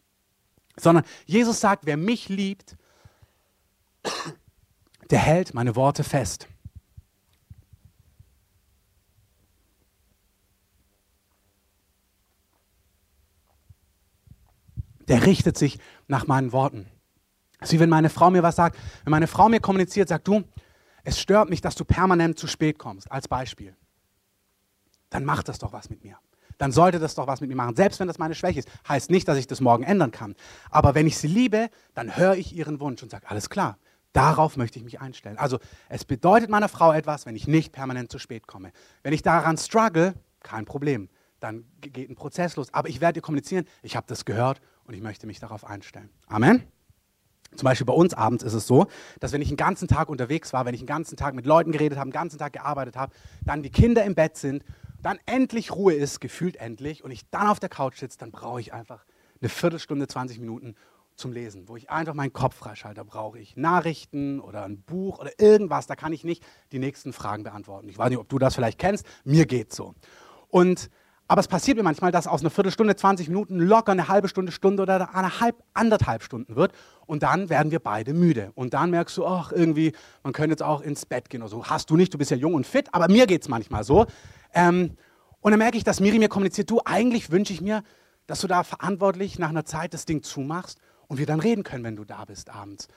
[0.78, 2.76] Sondern Jesus sagt, wer mich liebt,
[5.10, 6.48] der hält meine Worte fest.
[15.08, 16.88] Der richtet sich nach meinen Worten.
[17.60, 18.78] Es ist wie wenn meine Frau mir was sagt.
[19.04, 20.44] Wenn meine Frau mir kommuniziert, sagt du,
[21.04, 23.76] es stört mich, dass du permanent zu spät kommst, als Beispiel.
[25.10, 26.18] Dann macht das doch was mit mir.
[26.58, 27.76] Dann sollte das doch was mit mir machen.
[27.76, 30.36] Selbst wenn das meine Schwäche ist, heißt nicht, dass ich das morgen ändern kann.
[30.70, 33.78] Aber wenn ich sie liebe, dann höre ich ihren Wunsch und sage, alles klar,
[34.14, 35.38] darauf möchte ich mich einstellen.
[35.38, 38.72] Also es bedeutet meiner Frau etwas, wenn ich nicht permanent zu spät komme.
[39.04, 41.10] Wenn ich daran struggle, kein Problem.
[41.42, 42.74] Dann geht ein Prozess los.
[42.74, 46.10] Aber ich werde ihr kommunizieren, ich habe das gehört und ich möchte mich darauf einstellen.
[46.28, 46.64] Amen.
[47.56, 48.88] Zum Beispiel bei uns abends ist es so,
[49.20, 51.72] dass wenn ich den ganzen Tag unterwegs war, wenn ich den ganzen Tag mit Leuten
[51.72, 53.14] geredet habe, den ganzen Tag gearbeitet habe,
[53.44, 54.64] dann die Kinder im Bett sind,
[55.06, 58.60] dann endlich Ruhe ist, gefühlt endlich, und ich dann auf der Couch sitze, dann brauche
[58.60, 59.06] ich einfach
[59.40, 60.74] eine Viertelstunde, 20 Minuten
[61.16, 62.96] zum Lesen, wo ich einfach meinen Kopf freischalte.
[62.96, 67.14] Da brauche ich Nachrichten oder ein Buch oder irgendwas, da kann ich nicht die nächsten
[67.14, 67.88] Fragen beantworten.
[67.88, 69.94] Ich weiß nicht, ob du das vielleicht kennst, mir geht's so.
[70.50, 70.90] Und
[71.28, 74.52] aber es passiert mir manchmal, dass aus einer Viertelstunde, 20 Minuten locker eine halbe Stunde,
[74.52, 76.72] Stunde oder eine halb, anderthalb Stunden wird.
[77.08, 78.52] Und dann werden wir beide müde.
[78.54, 81.66] Und dann merkst du, ach, irgendwie, man könnte jetzt auch ins Bett gehen oder so.
[81.66, 84.06] Hast du nicht, du bist ja jung und fit, aber mir geht es manchmal so.
[84.56, 84.98] Ähm,
[85.42, 87.84] und dann merke ich, dass Miri mir kommuniziert, du, eigentlich wünsche ich mir,
[88.26, 91.84] dass du da verantwortlich nach einer Zeit das Ding zumachst und wir dann reden können,
[91.84, 92.88] wenn du da bist abends.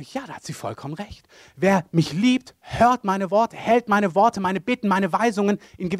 [0.00, 1.26] Ja, da hat sie vollkommen recht.
[1.56, 5.58] Wer mich liebt, hört meine Worte, hält meine Worte, meine Bitten, meine Weisungen,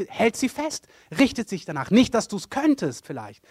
[0.09, 0.87] hält sie fest,
[1.19, 1.91] richtet sich danach.
[1.91, 3.45] Nicht, dass du es könntest vielleicht,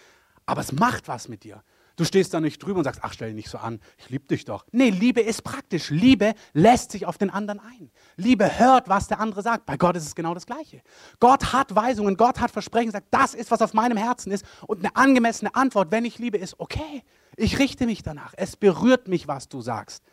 [0.46, 1.62] aber es macht was mit dir.
[1.98, 4.24] Du stehst da nicht drüber und sagst, ach, stell dich nicht so an, ich liebe
[4.28, 4.64] dich doch.
[4.70, 5.90] Nee, Liebe ist praktisch.
[5.90, 7.90] Liebe lässt sich auf den anderen ein.
[8.16, 9.66] Liebe hört, was der andere sagt.
[9.66, 10.80] Bei Gott ist es genau das Gleiche.
[11.18, 14.44] Gott hat Weisungen, Gott hat Versprechen, sagt, das ist, was auf meinem Herzen ist.
[14.68, 17.02] Und eine angemessene Antwort, wenn ich liebe, ist, okay,
[17.36, 18.32] ich richte mich danach.
[18.36, 20.04] Es berührt mich, was du sagst.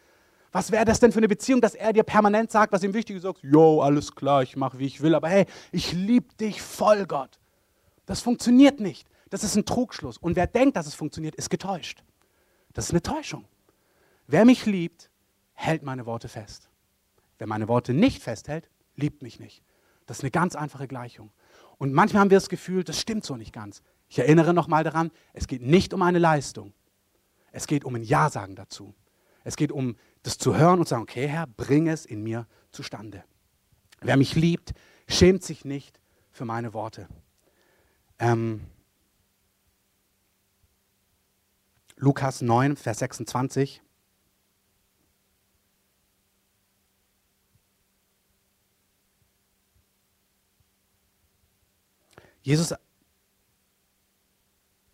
[0.52, 3.17] Was wäre das denn für eine Beziehung, dass er dir permanent sagt, was ihm wichtig
[3.17, 3.21] ist?
[3.21, 7.06] Sagst, yo, alles klar, ich mache, wie ich will, aber hey, ich liebe dich voll,
[7.06, 7.38] Gott.
[8.08, 9.08] Das funktioniert nicht.
[9.29, 10.17] Das ist ein Trugschluss.
[10.17, 12.03] Und wer denkt, dass es funktioniert, ist getäuscht.
[12.73, 13.45] Das ist eine Täuschung.
[14.27, 15.09] Wer mich liebt,
[15.53, 16.69] hält meine Worte fest.
[17.38, 19.63] Wer meine Worte nicht festhält, liebt mich nicht.
[20.05, 21.31] Das ist eine ganz einfache Gleichung.
[21.77, 23.81] Und manchmal haben wir das Gefühl, das stimmt so nicht ganz.
[24.07, 26.73] Ich erinnere nochmal daran, es geht nicht um eine Leistung.
[27.51, 28.93] Es geht um ein Ja-Sagen dazu.
[29.43, 32.47] Es geht um das zu hören und zu sagen, okay Herr, bring es in mir
[32.71, 33.23] zustande.
[34.01, 34.73] Wer mich liebt,
[35.07, 35.99] schämt sich nicht
[36.31, 37.07] für meine Worte.
[38.19, 38.61] Ähm,
[41.97, 43.81] Lukas 9, Vers 26.
[52.41, 52.75] Jesus.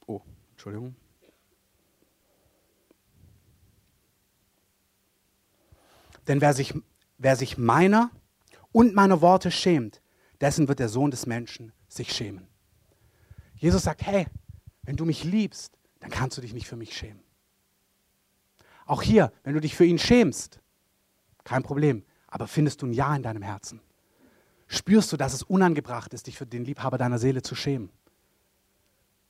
[0.08, 0.96] Oh, Entschuldigung.
[6.28, 6.74] Denn wer sich,
[7.18, 8.12] wer sich meiner
[8.72, 10.02] und meiner Worte schämt,
[10.40, 12.48] dessen wird der Sohn des Menschen sich schämen.
[13.56, 14.28] Jesus sagt, hey,
[14.84, 17.24] wenn du mich liebst, dann kannst du dich nicht für mich schämen.
[18.86, 20.60] Auch hier, wenn du dich für ihn schämst,
[21.46, 23.80] kein Problem, aber findest du ein Ja in deinem Herzen?
[24.68, 27.90] Spürst du, dass es unangebracht ist, dich für den Liebhaber deiner Seele zu schämen?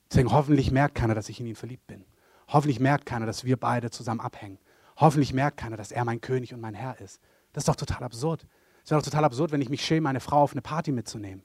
[0.10, 2.06] Deswegen hoffentlich merkt keiner, dass ich in ihn verliebt bin.
[2.48, 4.60] Hoffentlich merkt keiner, dass wir beide zusammen abhängen.
[4.98, 7.22] Hoffentlich merkt keiner, dass er mein König und mein Herr ist.
[7.54, 8.46] Das ist doch total absurd.
[8.84, 11.44] Es wäre doch total absurd, wenn ich mich schäme, meine Frau auf eine Party mitzunehmen.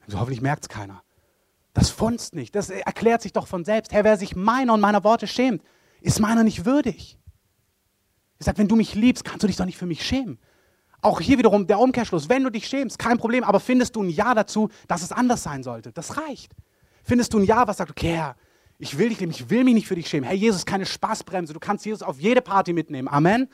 [0.00, 1.02] Also hoffentlich merkt es keiner.
[1.72, 2.54] Das funzt nicht.
[2.54, 3.92] Das erklärt sich doch von selbst.
[3.92, 5.62] Herr, wer sich meiner und meiner Worte schämt,
[6.00, 7.18] ist meiner nicht würdig.
[8.38, 10.38] Ich sage, wenn du mich liebst, kannst du dich doch nicht für mich schämen.
[11.02, 12.28] Auch hier wiederum der Umkehrschluss.
[12.28, 15.42] Wenn du dich schämst, kein Problem, aber findest du ein Ja dazu, dass es anders
[15.42, 15.92] sein sollte?
[15.92, 16.52] Das reicht.
[17.04, 18.36] Findest du ein Ja, was sagt, okay, Herr,
[18.78, 20.26] ich will dich lieben, ich will mich nicht für dich schämen.
[20.26, 21.52] Herr Jesus, keine Spaßbremse.
[21.52, 23.08] Du kannst Jesus auf jede Party mitnehmen.
[23.08, 23.48] Amen.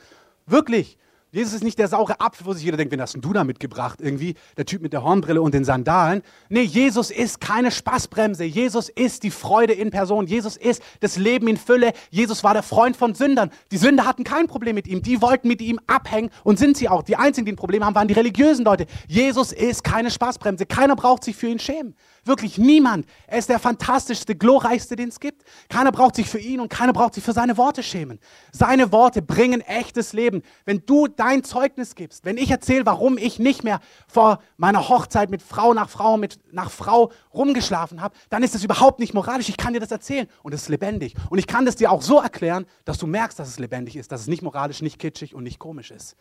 [0.45, 0.97] Wirklich.
[1.31, 3.43] Jesus ist nicht der saure Apfel, wo sich jeder denkt, wen hast denn du da
[3.43, 3.99] mitgebracht?
[4.01, 6.21] Irgendwie der Typ mit der Hornbrille und den Sandalen.
[6.47, 8.45] Nee, Jesus ist keine Spaßbremse.
[8.45, 10.25] Jesus ist die Freude in Person.
[10.25, 11.91] Jesus ist das Leben in Fülle.
[12.11, 13.51] Jesus war der Freund von Sündern.
[13.71, 15.01] Die Sünder hatten kein Problem mit ihm.
[15.01, 17.03] Die wollten mit ihm abhängen und sind sie auch.
[17.03, 18.85] Die einzigen, die ein Problem haben, waren die religiösen Leute.
[19.09, 20.65] Jesus ist keine Spaßbremse.
[20.65, 21.93] Keiner braucht sich für ihn schämen.
[22.27, 23.05] Wirklich niemand.
[23.25, 25.43] Er ist der fantastischste, glorreichste, den es gibt.
[25.69, 28.19] Keiner braucht sich für ihn und keiner braucht sich für seine Worte schämen.
[28.51, 30.43] Seine Worte bringen echtes Leben.
[30.65, 35.29] Wenn du dein Zeugnis gibst, wenn ich erzähle, warum ich nicht mehr vor meiner Hochzeit
[35.29, 39.49] mit Frau nach Frau, mit nach Frau rumgeschlafen habe, dann ist das überhaupt nicht moralisch.
[39.49, 41.15] Ich kann dir das erzählen und es ist lebendig.
[41.29, 44.11] Und ich kann das dir auch so erklären, dass du merkst, dass es lebendig ist,
[44.11, 46.15] dass es nicht moralisch, nicht kitschig und nicht komisch ist.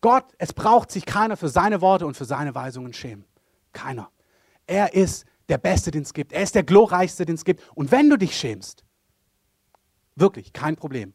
[0.00, 3.24] Gott, es braucht sich keiner für seine Worte und für seine Weisungen schämen.
[3.72, 4.10] Keiner.
[4.66, 6.32] Er ist der Beste, den es gibt.
[6.32, 7.62] Er ist der glorreichste, den es gibt.
[7.74, 8.84] Und wenn du dich schämst,
[10.16, 11.14] wirklich, kein Problem.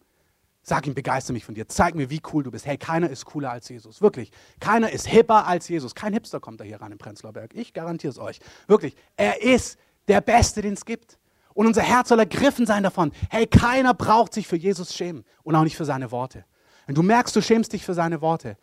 [0.62, 1.68] Sag ihm, begeister mich von dir.
[1.68, 2.66] Zeig mir, wie cool du bist.
[2.66, 4.02] Hey, keiner ist cooler als Jesus.
[4.02, 4.32] Wirklich.
[4.60, 5.96] Keiner ist hipper als Jesus.
[5.96, 7.56] Kein Hipster kommt da hier ran im Prenzlauer Berg.
[7.56, 8.40] Ich garantiere es euch.
[8.68, 8.96] Wirklich.
[9.16, 11.18] Er ist der Beste, den es gibt.
[11.54, 13.12] Und unser Herz soll ergriffen sein davon.
[13.30, 15.24] Hey, keiner braucht sich für Jesus schämen.
[15.44, 16.46] Und auch nicht für seine Worte.
[16.86, 18.58] Wenn du merkst, du schämst dich für seine Worte,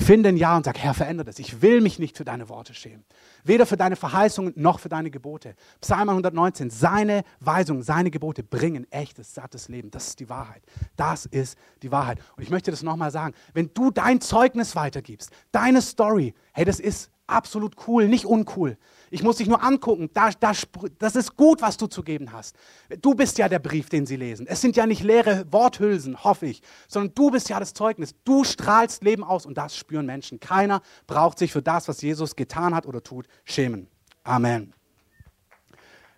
[0.00, 1.40] Finde ein Ja und sag, Herr, verändere das.
[1.40, 3.04] Ich will mich nicht für deine Worte schämen.
[3.42, 5.56] Weder für deine Verheißungen noch für deine Gebote.
[5.80, 9.90] Psalm 119, seine Weisungen, seine Gebote bringen echtes, sattes Leben.
[9.90, 10.62] Das ist die Wahrheit.
[10.94, 12.20] Das ist die Wahrheit.
[12.36, 13.34] Und ich möchte das nochmal sagen.
[13.54, 18.76] Wenn du dein Zeugnis weitergibst, deine Story, hey, das ist absolut cool, nicht uncool.
[19.10, 20.10] Ich muss dich nur angucken.
[20.12, 20.52] Da, da,
[20.98, 22.56] das ist gut, was du zu geben hast.
[23.00, 24.46] Du bist ja der Brief, den sie lesen.
[24.46, 28.14] Es sind ja nicht leere Worthülsen, hoffe ich, sondern du bist ja das Zeugnis.
[28.24, 30.40] Du strahlst Leben aus und das spüren Menschen.
[30.40, 33.88] Keiner braucht sich für das, was Jesus getan hat oder tut, schämen.
[34.24, 34.74] Amen.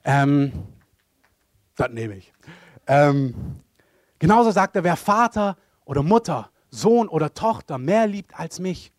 [0.05, 0.53] Ähm,
[1.77, 2.33] das nehme ich.
[2.87, 3.35] Ähm,
[4.18, 8.92] genauso sagt er, wer Vater oder Mutter, Sohn oder Tochter mehr liebt als mich,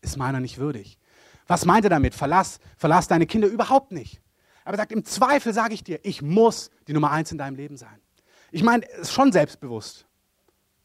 [0.00, 0.98] ist meiner nicht würdig.
[1.46, 2.14] Was meint er damit?
[2.14, 4.20] Verlass, verlass deine Kinder überhaupt nicht.
[4.64, 7.56] Aber er sagt, im Zweifel sage ich dir, ich muss die Nummer eins in deinem
[7.56, 8.00] Leben sein.
[8.50, 10.06] Ich meine, ist schon selbstbewusst.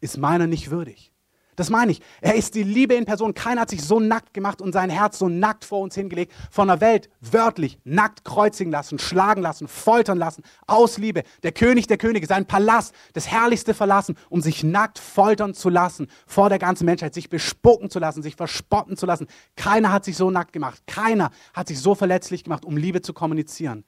[0.02, 1.14] Ist meiner nicht würdig.
[1.60, 2.00] Das meine ich.
[2.22, 3.34] Er ist die Liebe in Person.
[3.34, 6.70] Keiner hat sich so nackt gemacht und sein Herz so nackt vor uns hingelegt, von
[6.70, 11.24] der Welt wörtlich nackt kreuzigen lassen, schlagen lassen, foltern lassen, aus Liebe.
[11.44, 16.08] Der König der Könige, sein Palast, das Herrlichste verlassen, um sich nackt foltern zu lassen,
[16.26, 19.28] vor der ganzen Menschheit, sich bespucken zu lassen, sich verspotten zu lassen.
[19.58, 20.82] Keiner hat sich so nackt gemacht.
[20.88, 23.84] Keiner hat sich so verletzlich gemacht, um Liebe zu kommunizieren.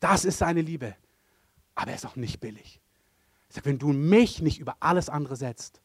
[0.00, 0.96] Das ist seine Liebe.
[1.76, 2.80] Aber er ist auch nicht billig.
[3.50, 5.80] Ich sage, wenn du mich nicht über alles andere setzt,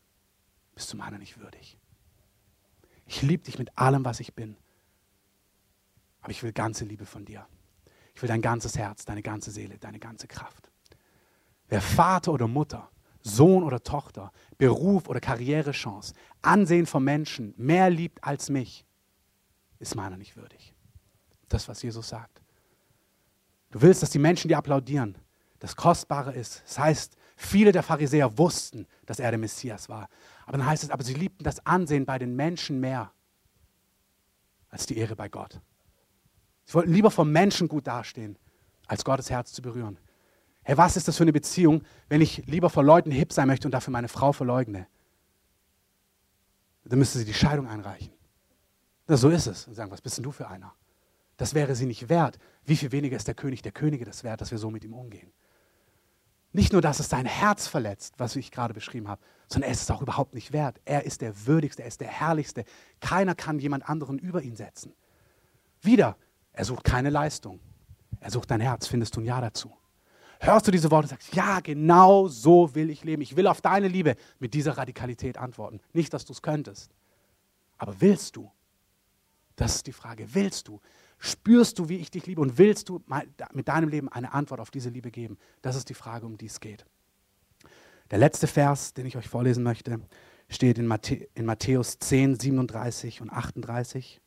[0.79, 1.77] bist du meiner nicht würdig.
[3.05, 4.55] Ich liebe dich mit allem, was ich bin.
[6.21, 7.45] Aber ich will ganze Liebe von dir.
[8.15, 10.71] Ich will dein ganzes Herz, deine ganze Seele, deine ganze Kraft.
[11.67, 12.89] Wer Vater oder Mutter,
[13.21, 18.85] Sohn oder Tochter, Beruf oder Karrierechance, Ansehen von Menschen mehr liebt als mich,
[19.79, 20.73] ist meiner nicht würdig.
[21.49, 22.41] Das, was Jesus sagt.
[23.71, 25.17] Du willst, dass die Menschen dir applaudieren.
[25.59, 30.07] Das Kostbare ist, das heißt, viele der Pharisäer wussten, dass er der Messias war.
[30.49, 33.11] Aber dann heißt es, aber sie liebten das Ansehen bei den Menschen mehr
[34.69, 35.61] als die Ehre bei Gott.
[36.65, 38.35] Sie wollten lieber vom Menschen gut dastehen,
[38.87, 39.99] als Gottes Herz zu berühren.
[40.63, 43.67] Hey, was ist das für eine Beziehung, wenn ich lieber vor Leuten hip sein möchte
[43.67, 44.87] und dafür meine Frau verleugne?
[46.83, 48.11] Dann müsste sie die Scheidung einreichen.
[49.05, 49.67] Na, so ist es.
[49.67, 50.73] Und sagen, was bist denn du für einer?
[51.37, 52.39] Das wäre sie nicht wert.
[52.65, 54.95] Wie viel weniger ist der König der Könige das wert, dass wir so mit ihm
[54.95, 55.31] umgehen?
[56.51, 59.83] Nicht nur, dass es sein Herz verletzt, was ich gerade beschrieben habe, sondern er ist
[59.83, 60.81] es auch überhaupt nicht wert.
[60.85, 62.65] Er ist der Würdigste, er ist der Herrlichste.
[62.99, 64.93] Keiner kann jemand anderen über ihn setzen.
[65.81, 66.17] Wieder,
[66.53, 67.59] er sucht keine Leistung.
[68.19, 68.87] Er sucht dein Herz.
[68.87, 69.75] Findest du ein Ja dazu?
[70.39, 73.21] Hörst du diese Worte und sagst, ja, genau so will ich leben.
[73.21, 75.79] Ich will auf deine Liebe mit dieser Radikalität antworten.
[75.93, 76.91] Nicht, dass du es könntest.
[77.77, 78.51] Aber willst du?
[79.55, 80.33] Das ist die Frage.
[80.33, 80.79] Willst du?
[81.19, 83.03] Spürst du, wie ich dich liebe und willst du
[83.53, 85.37] mit deinem Leben eine Antwort auf diese Liebe geben?
[85.61, 86.85] Das ist die Frage, um die es geht.
[88.09, 89.99] Der letzte Vers, den ich euch vorlesen möchte,
[90.47, 94.21] steht in, Matthäus 10, 37 und 38.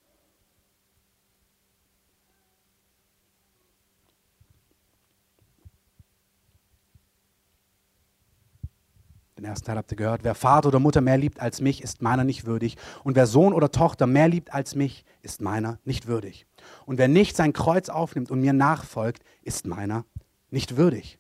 [9.37, 10.23] Den ersten Teil habt ihr gehört.
[10.23, 12.77] Wer Vater oder Mutter mehr liebt als mich, ist meiner nicht würdig.
[13.03, 16.47] Und wer Sohn oder Tochter mehr liebt als mich, ist meiner nicht würdig.
[16.87, 20.05] Und wer nicht sein Kreuz aufnimmt und mir nachfolgt, ist meiner
[20.51, 21.19] nicht würdig.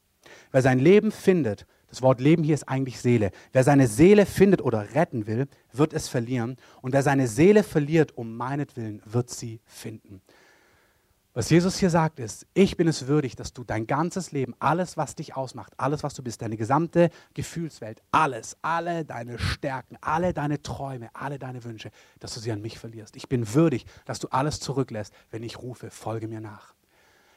[0.50, 3.32] Wer sein Leben findet, das Wort Leben hier ist eigentlich Seele.
[3.52, 6.56] Wer seine Seele findet oder retten will, wird es verlieren.
[6.80, 10.22] Und wer seine Seele verliert, um meinetwillen, wird sie finden.
[11.34, 14.98] Was Jesus hier sagt ist, ich bin es würdig, dass du dein ganzes Leben, alles,
[14.98, 20.34] was dich ausmacht, alles, was du bist, deine gesamte Gefühlswelt, alles, alle deine Stärken, alle
[20.34, 23.16] deine Träume, alle deine Wünsche, dass du sie an mich verlierst.
[23.16, 26.74] Ich bin würdig, dass du alles zurücklässt, wenn ich rufe, folge mir nach.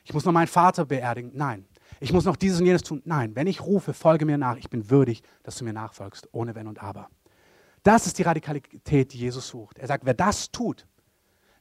[0.04, 1.32] Ich muss noch meinen Vater beerdigen?
[1.34, 1.66] Nein.
[2.02, 3.02] Ich muss noch dieses und jenes tun?
[3.06, 3.34] Nein.
[3.34, 4.58] Wenn ich rufe, folge mir nach.
[4.58, 7.10] Ich bin würdig, dass du mir nachfolgst, ohne Wenn und Aber.
[7.82, 9.80] Das ist die Radikalität, die Jesus sucht.
[9.80, 10.86] Er sagt, wer das tut,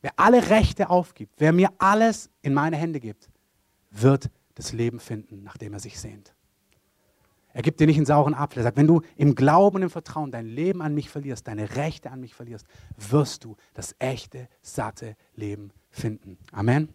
[0.05, 3.31] Wer alle Rechte aufgibt, wer mir alles in meine Hände gibt,
[3.91, 6.35] wird das Leben finden, nach dem er sich sehnt.
[7.55, 8.61] Er gibt dir nicht einen sauren Apfel.
[8.61, 11.77] Er sagt, wenn du im Glauben und im Vertrauen dein Leben an mich verlierst, deine
[11.77, 12.67] Rechte an mich verlierst,
[12.99, 16.37] wirst du das echte, satte Leben finden.
[16.53, 16.91] Amen.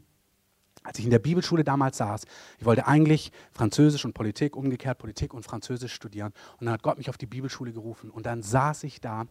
[0.83, 2.25] Als ich in der Bibelschule damals saß,
[2.59, 6.31] ich wollte eigentlich Französisch und Politik, umgekehrt Politik und Französisch studieren.
[6.59, 8.11] Und dann hat Gott mich auf die Bibelschule gerufen.
[8.11, 9.25] Und dann saß ich da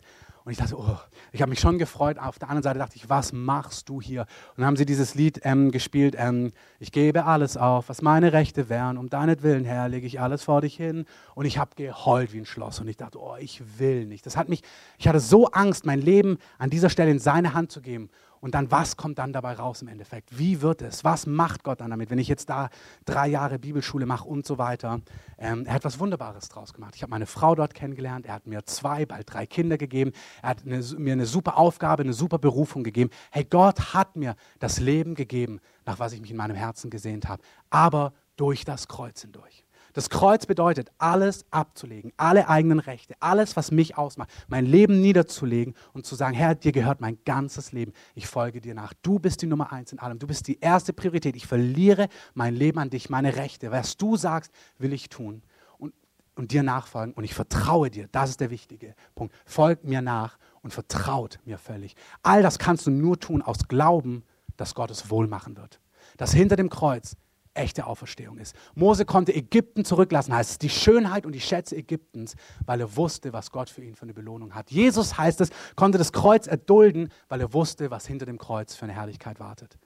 [0.49, 0.97] und ich dachte, oh,
[1.31, 2.19] ich habe mich schon gefreut.
[2.19, 4.23] Auf der anderen Seite dachte ich, was machst du hier?
[4.23, 8.33] Und dann haben sie dieses Lied ähm, gespielt, ähm, ich gebe alles auf, was meine
[8.33, 8.97] Rechte wären.
[8.97, 11.05] Um deinetwillen, Herr, lege ich alles vor dich hin.
[11.35, 12.81] Und ich habe geheult wie ein Schloss.
[12.81, 14.25] Und ich dachte, oh, ich will nicht.
[14.25, 14.63] Das hat mich,
[14.97, 18.09] ich hatte so Angst, mein Leben an dieser Stelle in seine Hand zu geben.
[18.41, 20.39] Und dann, was kommt dann dabei raus im Endeffekt?
[20.39, 21.05] Wie wird es?
[21.05, 22.70] Was macht Gott dann damit, wenn ich jetzt da
[23.05, 25.01] drei Jahre Bibelschule mache und so weiter?
[25.39, 26.95] Ähm, er hat was Wunderbares draus gemacht.
[26.97, 28.26] Ich habe meine Frau dort kennengelernt.
[28.26, 30.12] Er hat mir zwei, bald drei Kinder gegeben.
[30.43, 33.11] Er hat eine, mir eine super Aufgabe, eine super Berufung gegeben.
[33.30, 37.28] Hey, Gott hat mir das Leben gegeben, nach was ich mich in meinem Herzen gesehnt
[37.28, 37.43] habe.
[37.70, 39.64] Aber durch das Kreuz hindurch.
[39.99, 45.75] Das Kreuz bedeutet, alles abzulegen, alle eigenen Rechte, alles, was mich ausmacht, mein Leben niederzulegen
[45.93, 47.93] und zu sagen, Herr, dir gehört mein ganzes Leben.
[48.15, 48.95] Ich folge dir nach.
[49.03, 50.21] Du bist die Nummer eins in allem.
[50.21, 51.35] Du bist die erste Priorität.
[51.35, 53.73] Ich verliere mein Leben an dich, meine Rechte.
[53.73, 55.43] Was du sagst, will ich tun
[55.79, 55.93] und,
[56.37, 57.13] und dir nachfolgen.
[57.15, 58.07] Und ich vertraue dir.
[58.13, 59.35] Das ist der wichtige Punkt.
[59.47, 61.97] Folgt mir nach und vertraut mir völlig.
[62.23, 64.23] All das kannst du nur tun aus Glauben,
[64.57, 65.81] dass Gott es wohl machen wird.
[66.19, 67.17] Dass hinter dem Kreuz
[67.59, 68.55] echte Auferstehung ist.
[68.75, 73.33] Mose konnte Ägypten zurücklassen, heißt es, die Schönheit und die Schätze Ägyptens, weil er wusste,
[73.33, 74.71] was Gott für ihn für eine Belohnung hat.
[74.71, 78.85] Jesus, heißt es, konnte das Kreuz erdulden, weil er wusste, was hinter dem Kreuz für
[78.85, 79.79] eine Herrlichkeit wartet.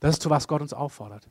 [0.00, 1.28] Das ist zu was Gott uns auffordert.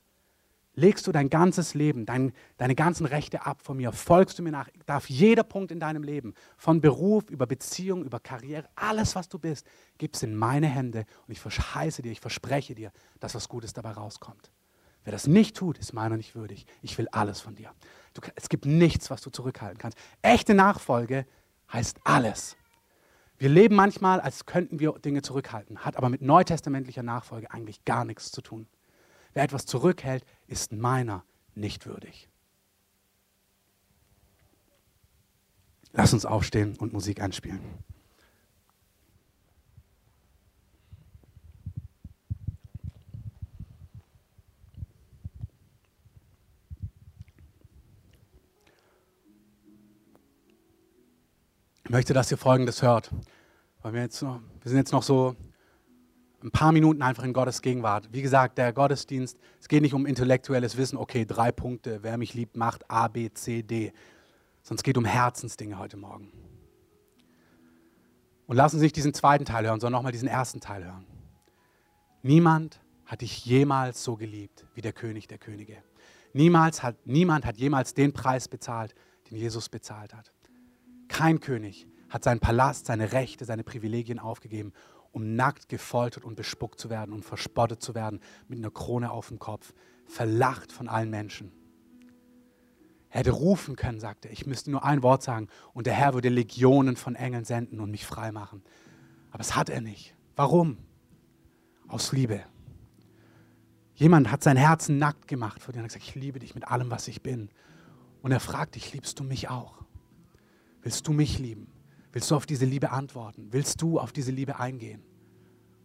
[0.80, 4.52] Legst du dein ganzes Leben, dein, deine ganzen Rechte ab von mir, folgst du mir
[4.52, 9.28] nach, darf jeder Punkt in deinem Leben, von Beruf über Beziehung, über Karriere, alles, was
[9.28, 9.66] du bist,
[9.98, 13.90] gibst in meine Hände und ich verheiße dir, ich verspreche dir, dass was Gutes dabei
[13.90, 14.52] rauskommt.
[15.08, 16.66] Wer das nicht tut, ist meiner nicht würdig.
[16.82, 17.72] Ich will alles von dir.
[18.14, 19.98] Du, es gibt nichts, was du zurückhalten kannst.
[20.22, 21.26] Echte Nachfolge
[21.72, 22.58] heißt alles.
[23.38, 28.04] Wir leben manchmal, als könnten wir Dinge zurückhalten, hat aber mit neutestamentlicher Nachfolge eigentlich gar
[28.04, 28.68] nichts zu tun.
[29.32, 31.24] Wer etwas zurückhält, ist meiner
[31.56, 32.28] nicht würdig.
[35.94, 37.62] Lass uns aufstehen und Musik einspielen.
[51.88, 53.12] Ich möchte, dass ihr Folgendes hört.
[53.82, 55.38] Weil wir, jetzt noch, wir sind jetzt noch so
[56.44, 58.10] ein paar Minuten einfach in Gottes Gegenwart.
[58.12, 62.34] Wie gesagt, der Gottesdienst, es geht nicht um intellektuelles Wissen, okay, drei Punkte, wer mich
[62.34, 63.94] liebt, macht A, B, C, D.
[64.70, 66.30] Es geht um Herzensdinge heute Morgen.
[68.48, 71.06] Und lassen Sie sich diesen zweiten Teil hören, sondern nochmal diesen ersten Teil hören.
[72.22, 75.78] Niemand hat dich jemals so geliebt wie der König der Könige.
[76.34, 78.94] Niemals hat, niemand hat jemals den Preis bezahlt,
[79.32, 80.34] den Jesus bezahlt hat.
[81.08, 84.74] Kein König hat seinen Palast, seine Rechte, seine Privilegien aufgegeben,
[85.12, 89.30] um nackt gefoltert und bespuckt zu werden und verspottet zu werden mit einer Krone auf
[89.30, 89.74] dem Kopf,
[90.06, 91.52] verlacht von allen Menschen.
[93.10, 96.14] Er hätte rufen können, sagte er, ich müsste nur ein Wort sagen und der Herr
[96.14, 98.62] würde Legionen von Engeln senden und mich frei machen.
[99.30, 100.14] Aber das hat er nicht.
[100.36, 100.78] Warum?
[101.88, 102.44] Aus Liebe.
[103.96, 106.68] Jemand hat sein Herzen nackt gemacht vor dir und hat gesagt, ich liebe dich mit
[106.68, 107.50] allem, was ich bin.
[108.22, 109.84] Und er fragt dich, liebst du mich auch?
[110.88, 111.68] Willst du mich lieben?
[112.14, 113.50] Willst du auf diese Liebe antworten?
[113.52, 115.02] Willst du auf diese Liebe eingehen?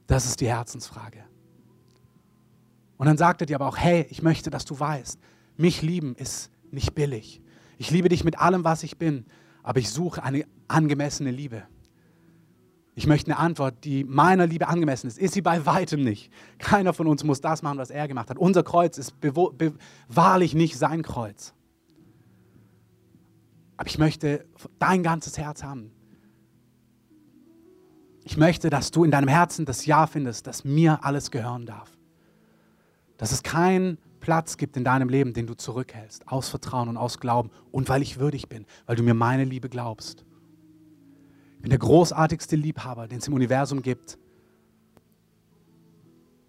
[0.07, 1.25] Das ist die Herzensfrage.
[2.99, 5.19] Und dann sagt er dir aber auch, hey, ich möchte, dass du weißt,
[5.57, 7.43] mich lieben ist nicht billig.
[7.79, 9.27] Ich liebe dich mit allem, was ich bin,
[9.65, 11.65] aber ich suche eine angemessene Liebe.
[12.95, 15.19] Ich möchte eine Antwort, die meiner Liebe angemessen ist.
[15.19, 16.31] Ist sie bei weitem nicht.
[16.59, 18.39] Keiner von uns muss das machen, was er gemacht hat.
[18.39, 19.15] Unser Kreuz ist
[20.07, 21.55] wahrlich nicht sein Kreuz.
[23.83, 24.47] Aber ich möchte
[24.79, 25.91] dein ganzes Herz haben.
[28.23, 31.91] Ich möchte, dass du in deinem Herzen das Ja findest, dass mir alles gehören darf.
[33.17, 37.19] Dass es keinen Platz gibt in deinem Leben, den du zurückhältst, aus Vertrauen und aus
[37.19, 40.25] Glauben und weil ich würdig bin, weil du mir meine Liebe glaubst.
[41.57, 44.17] Ich bin der großartigste Liebhaber, den es im Universum gibt.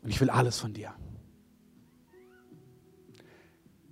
[0.04, 0.94] Und ich will alles von dir.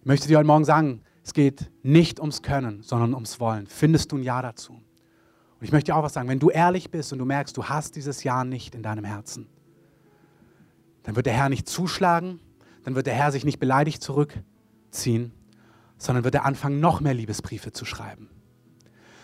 [0.01, 3.67] Ich möchte dir heute Morgen sagen, es geht nicht ums Können, sondern ums Wollen.
[3.67, 4.73] Findest du ein Ja dazu?
[4.73, 7.65] Und ich möchte dir auch was sagen, wenn du ehrlich bist und du merkst, du
[7.65, 9.47] hast dieses Ja nicht in deinem Herzen,
[11.03, 12.39] dann wird der Herr nicht zuschlagen,
[12.83, 15.31] dann wird der Herr sich nicht beleidigt zurückziehen,
[15.97, 18.29] sondern wird er anfangen, noch mehr Liebesbriefe zu schreiben.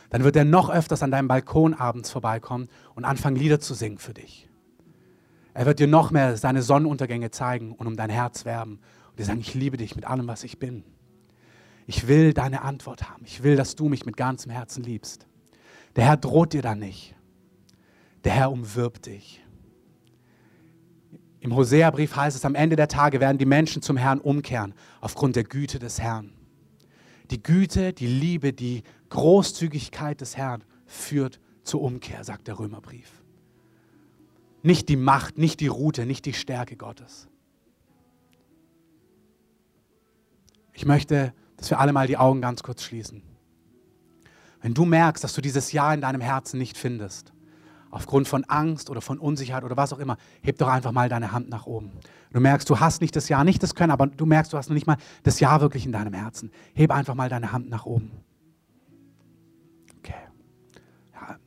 [0.09, 3.97] Dann wird er noch öfters an deinem Balkon abends vorbeikommen und anfangen, Lieder zu singen
[3.97, 4.47] für dich.
[5.53, 8.79] Er wird dir noch mehr seine Sonnenuntergänge zeigen und um dein Herz werben
[9.09, 10.83] und dir sagen, ich liebe dich mit allem, was ich bin.
[11.87, 13.23] Ich will deine Antwort haben.
[13.25, 15.25] Ich will, dass du mich mit ganzem Herzen liebst.
[15.95, 17.15] Der Herr droht dir da nicht.
[18.25, 19.41] Der Herr umwirbt dich.
[21.39, 25.37] Im Hosea-Brief heißt es, am Ende der Tage werden die Menschen zum Herrn umkehren, aufgrund
[25.37, 26.33] der Güte des Herrn.
[27.31, 33.23] Die Güte, die Liebe, die Großzügigkeit des Herrn führt zur Umkehr, sagt der Römerbrief.
[34.61, 37.29] Nicht die Macht, nicht die Route, nicht die Stärke Gottes.
[40.73, 43.23] Ich möchte, dass wir alle mal die Augen ganz kurz schließen.
[44.61, 47.33] Wenn du merkst, dass du dieses Ja in deinem Herzen nicht findest,
[47.89, 51.31] aufgrund von Angst oder von Unsicherheit oder was auch immer, heb doch einfach mal deine
[51.31, 51.91] Hand nach oben.
[52.31, 54.69] Du merkst, du hast nicht das Ja, nicht das Können, aber du merkst, du hast
[54.69, 56.51] noch nicht mal das Ja wirklich in deinem Herzen.
[56.73, 58.11] Heb einfach mal deine Hand nach oben.
[59.99, 60.13] Okay.
[61.13, 61.37] Ja.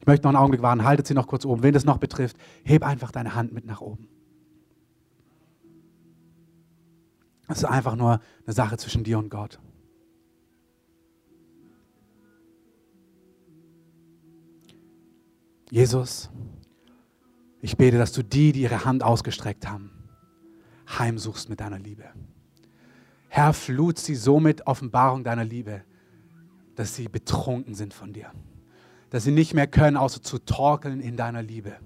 [0.00, 1.62] Ich möchte noch einen Augenblick warten, haltet sie noch kurz oben.
[1.62, 4.08] Wen das noch betrifft, heb einfach deine Hand mit nach oben.
[7.48, 9.58] Es ist einfach nur eine Sache zwischen dir und Gott.
[15.70, 16.30] Jesus,
[17.62, 19.90] ich bete, dass du die, die ihre Hand ausgestreckt haben,
[20.98, 22.04] heimsuchst mit deiner Liebe.
[23.28, 25.82] Herr, flut sie so mit Offenbarung deiner Liebe,
[26.74, 28.30] dass sie betrunken sind von dir.
[29.08, 31.76] Dass sie nicht mehr können, außer zu torkeln in deiner Liebe.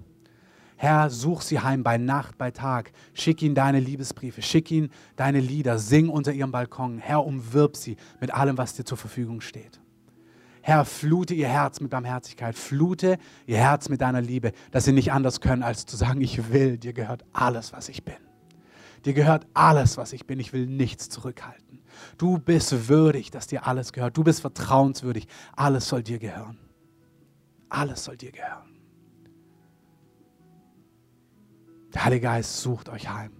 [0.77, 2.91] Herr, such sie heim bei Nacht, bei Tag.
[3.13, 6.99] Schick ihnen deine Liebesbriefe, schick ihnen deine Lieder, sing unter ihrem Balkon.
[6.99, 9.81] Herr, umwirb sie mit allem, was dir zur Verfügung steht.
[10.61, 13.17] Herr, flute ihr Herz mit Barmherzigkeit, flute
[13.47, 16.77] ihr Herz mit deiner Liebe, dass sie nicht anders können, als zu sagen, ich will,
[16.77, 18.17] dir gehört alles, was ich bin.
[19.05, 20.39] Dir gehört alles, was ich bin.
[20.39, 21.81] Ich will nichts zurückhalten.
[22.17, 24.17] Du bist würdig, dass dir alles gehört.
[24.17, 25.27] Du bist vertrauenswürdig.
[25.55, 26.57] Alles soll dir gehören.
[27.69, 28.66] Alles soll dir gehören.
[31.97, 33.31] Der Heilige Geist sucht euch heim.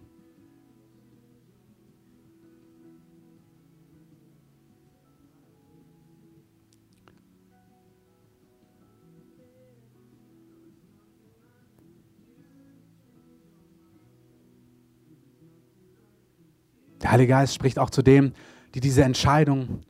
[17.03, 18.34] Der Heilige Geist spricht auch zu dem,
[18.74, 19.82] die diese Entscheidung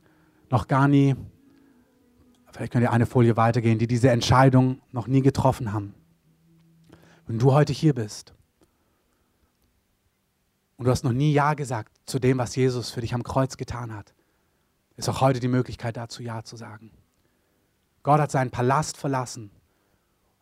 [0.50, 1.16] noch gar nie,
[2.52, 5.94] vielleicht könnt ihr eine Folie weitergehen, die diese Entscheidung noch nie getroffen haben.
[7.26, 8.34] Wenn du heute hier bist
[10.78, 13.56] und du hast noch nie Ja gesagt zu dem, was Jesus für dich am Kreuz
[13.56, 14.14] getan hat,
[14.96, 16.92] ist auch heute die Möglichkeit dazu Ja zu sagen.
[18.04, 19.50] Gott hat seinen Palast verlassen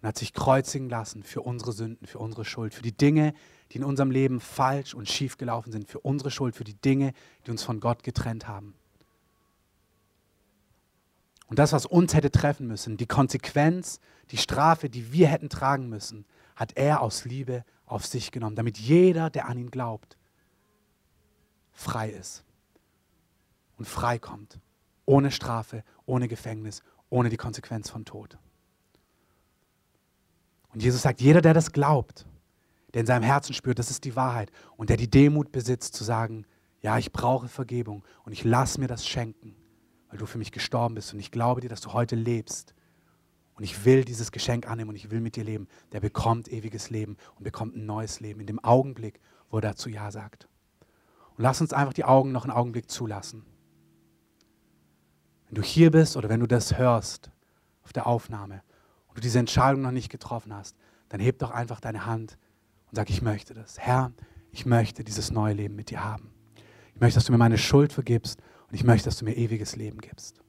[0.01, 3.35] und hat sich kreuzigen lassen für unsere Sünden, für unsere Schuld, für die Dinge,
[3.73, 7.13] die in unserem Leben falsch und schief gelaufen sind, für unsere Schuld, für die Dinge,
[7.47, 8.75] die uns von Gott getrennt haben.
[11.49, 15.89] Und das, was uns hätte treffen müssen, die Konsequenz, die Strafe, die wir hätten tragen
[15.89, 16.27] müssen,
[16.57, 20.17] hat er aus Liebe auf sich genommen, damit jeder, der an ihn glaubt,
[21.77, 22.43] frei ist
[23.77, 24.59] und frei kommt,
[25.05, 28.39] ohne Strafe, ohne Gefängnis, ohne die Konsequenz von Tod.
[30.73, 32.27] Und Jesus sagt, jeder, der das glaubt,
[32.93, 36.03] der in seinem Herzen spürt, das ist die Wahrheit und der die Demut besitzt zu
[36.03, 36.47] sagen,
[36.81, 39.55] ja, ich brauche Vergebung und ich lasse mir das schenken,
[40.09, 42.75] weil du für mich gestorben bist und ich glaube dir, dass du heute lebst
[43.55, 46.91] und ich will dieses Geschenk annehmen und ich will mit dir leben, der bekommt ewiges
[46.91, 49.21] Leben und bekommt ein neues Leben in dem Augenblick,
[49.51, 50.49] wo er dazu Ja sagt.
[51.37, 53.45] Und lass uns einfach die Augen noch einen Augenblick zulassen.
[55.47, 57.31] Wenn du hier bist oder wenn du das hörst
[57.83, 58.63] auf der Aufnahme
[59.09, 60.77] und du diese Entscheidung noch nicht getroffen hast,
[61.09, 62.39] dann heb doch einfach deine Hand
[62.91, 63.79] und sag, ich möchte das.
[63.79, 64.13] Herr,
[64.51, 66.33] ich möchte dieses neue Leben mit dir haben.
[66.95, 69.77] Ich möchte, dass du mir meine Schuld vergibst und ich möchte, dass du mir ewiges
[69.77, 70.41] Leben gibst.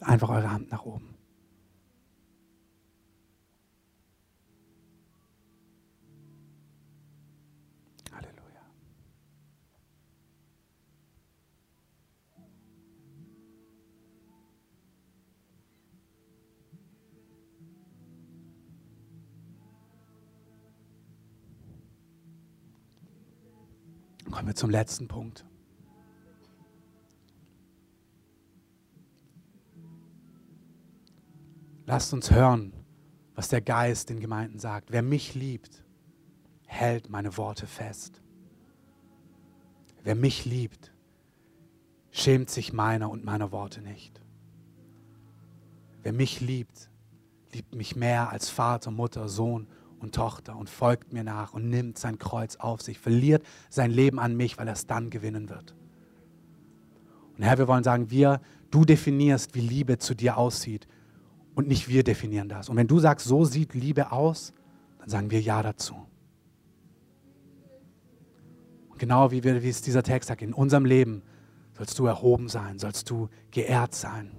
[0.00, 1.13] Einfach eure Hand nach oben.
[24.30, 25.44] Kommen wir zum letzten Punkt.
[31.86, 32.72] Lasst uns hören,
[33.34, 34.90] was der Geist den Gemeinden sagt.
[34.90, 35.84] Wer mich liebt,
[36.66, 38.20] hält meine Worte fest.
[40.02, 40.92] wer mich liebt,
[42.10, 44.20] schämt sich meiner und meiner Worte nicht.
[46.02, 46.90] Wer mich liebt,
[47.52, 49.66] liebt mich mehr als Vater, Mutter, Sohn
[50.04, 54.20] und Tochter und folgt mir nach und nimmt sein Kreuz auf sich, verliert sein Leben
[54.20, 55.74] an mich, weil er es dann gewinnen wird.
[57.36, 58.40] Und Herr, wir wollen sagen, wir,
[58.70, 60.86] du definierst, wie Liebe zu dir aussieht
[61.54, 62.68] und nicht wir definieren das.
[62.68, 64.52] Und wenn du sagst, so sieht Liebe aus,
[65.00, 65.96] dann sagen wir Ja dazu.
[68.90, 71.22] Und genau wie, wir, wie es dieser Text sagt, in unserem Leben
[71.76, 74.30] sollst du erhoben sein, sollst du geehrt sein.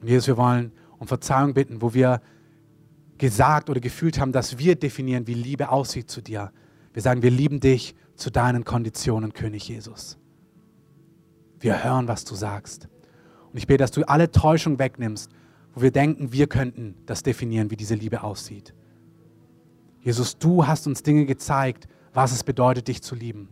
[0.00, 2.20] Und Jesus, wir wollen um Verzeihung bitten, wo wir
[3.18, 6.52] gesagt oder gefühlt haben, dass wir definieren, wie Liebe aussieht zu dir.
[6.92, 10.18] Wir sagen, wir lieben dich zu deinen Konditionen, König Jesus.
[11.60, 12.88] Wir hören, was du sagst.
[13.52, 15.30] Und ich bete, dass du alle Täuschung wegnimmst,
[15.74, 18.74] wo wir denken, wir könnten das definieren, wie diese Liebe aussieht.
[20.00, 23.48] Jesus, du hast uns Dinge gezeigt, was es bedeutet, dich zu lieben.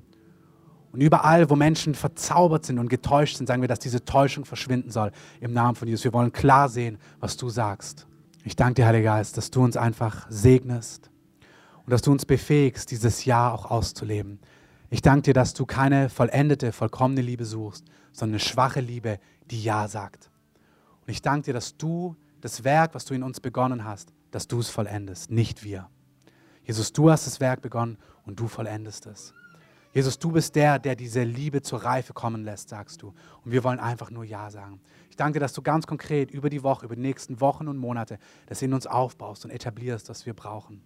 [0.93, 4.91] Und überall, wo Menschen verzaubert sind und getäuscht sind, sagen wir, dass diese Täuschung verschwinden
[4.91, 6.05] soll im Namen von Jesus.
[6.05, 8.07] Wir wollen klar sehen, was du sagst.
[8.45, 11.11] Ich danke dir, Heiliger Geist, dass du uns einfach segnest
[11.84, 14.41] und dass du uns befähigst, dieses Jahr auch auszuleben.
[14.89, 19.18] Ich danke dir, dass du keine vollendete, vollkommene Liebe suchst, sondern eine schwache Liebe,
[19.51, 20.30] die Ja sagt.
[21.03, 24.47] Und ich danke dir, dass du das Werk, was du in uns begonnen hast, dass
[24.47, 25.89] du es vollendest, nicht wir.
[26.64, 29.32] Jesus, du hast das Werk begonnen und du vollendest es.
[29.97, 33.14] Jesus, du bist der, der diese Liebe zur Reife kommen lässt, sagst du.
[33.42, 34.78] Und wir wollen einfach nur Ja sagen.
[35.09, 38.18] Ich danke dass du ganz konkret über die Woche, über die nächsten Wochen und Monate
[38.44, 40.82] das in uns aufbaust und etablierst, was wir brauchen.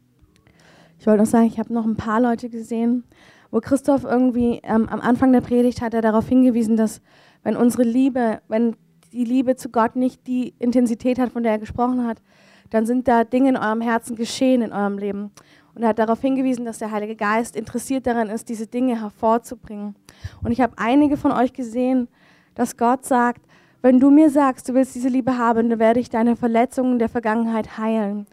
[1.01, 3.03] Ich wollte noch sagen, ich habe noch ein paar Leute gesehen,
[3.51, 7.01] wo Christoph irgendwie ähm, am Anfang der Predigt hat er darauf hingewiesen, dass
[7.43, 8.77] wenn unsere Liebe, wenn
[9.13, 12.23] die Liebe zu Gott nicht die Intensität hat, von der er gesprochen hat,
[12.71, 15.33] dann sind da Dinge in eurem Herzen geschehen in eurem Leben.
[15.75, 19.95] Und er hat darauf hingewiesen, dass der Heilige Geist interessiert daran ist, diese Dinge hervorzubringen.
[20.43, 22.09] Und ich habe einige von euch gesehen,
[22.55, 23.43] dass Gott sagt,
[23.83, 27.09] wenn du mir sagst, du willst diese Liebe haben, dann werde ich deine Verletzungen der
[27.09, 28.27] Vergangenheit heilen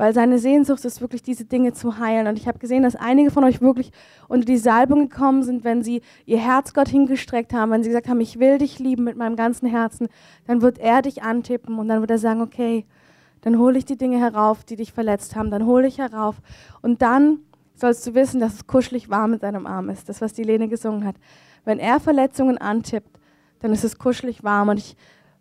[0.00, 2.26] weil seine Sehnsucht ist wirklich, diese Dinge zu heilen.
[2.26, 3.92] Und ich habe gesehen, dass einige von euch wirklich
[4.28, 8.08] unter die Salbung gekommen sind, wenn sie ihr Herz Gott hingestreckt haben, wenn sie gesagt
[8.08, 10.08] haben, ich will dich lieben mit meinem ganzen Herzen,
[10.46, 12.86] dann wird er dich antippen und dann wird er sagen, okay,
[13.42, 16.36] dann hole ich die Dinge herauf, die dich verletzt haben, dann hole ich herauf.
[16.82, 17.40] Und dann
[17.74, 20.68] sollst du wissen, dass es kuschelig warm mit deinem Arm ist, das, was die Lene
[20.68, 21.16] gesungen hat.
[21.64, 23.18] Wenn er Verletzungen antippt,
[23.60, 24.68] dann ist es kuschelig warm.
[24.68, 24.96] Und ich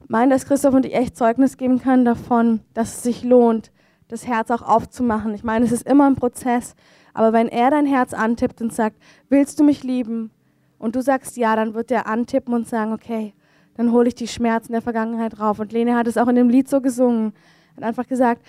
[0.08, 3.72] meine, dass Christoph und ich echt Zeugnis geben können davon, dass es sich lohnt,
[4.08, 5.34] das Herz auch aufzumachen.
[5.34, 6.76] Ich meine, es ist immer ein Prozess,
[7.14, 8.97] aber wenn er dein Herz antippt und sagt,
[9.30, 10.32] willst du mich lieben?
[10.78, 13.34] Und du sagst ja, dann wird er antippen und sagen, okay,
[13.76, 15.60] dann hole ich die Schmerzen der Vergangenheit rauf.
[15.60, 17.34] Und Lene hat es auch in dem Lied so gesungen,
[17.80, 18.44] hat einfach gesagt,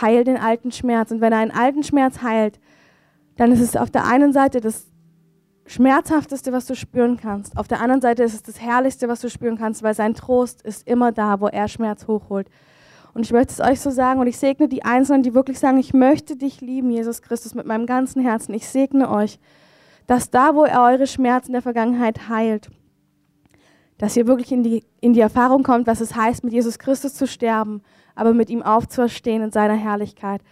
[0.00, 1.10] heil den alten Schmerz.
[1.10, 2.60] Und wenn er einen alten Schmerz heilt,
[3.36, 4.86] dann ist es auf der einen Seite das
[5.66, 7.56] Schmerzhafteste, was du spüren kannst.
[7.56, 10.62] Auf der anderen Seite ist es das Herrlichste, was du spüren kannst, weil sein Trost
[10.62, 12.48] ist immer da, wo er Schmerz hochholt.
[13.14, 15.78] Und ich möchte es euch so sagen und ich segne die Einzelnen, die wirklich sagen,
[15.78, 18.52] ich möchte dich lieben, Jesus Christus, mit meinem ganzen Herzen.
[18.54, 19.38] Ich segne euch,
[20.06, 22.70] dass da, wo er eure Schmerzen der Vergangenheit heilt,
[23.98, 27.14] dass ihr wirklich in die, in die Erfahrung kommt, was es heißt, mit Jesus Christus
[27.14, 27.82] zu sterben,
[28.14, 30.42] aber mit ihm aufzuerstehen in seiner Herrlichkeit.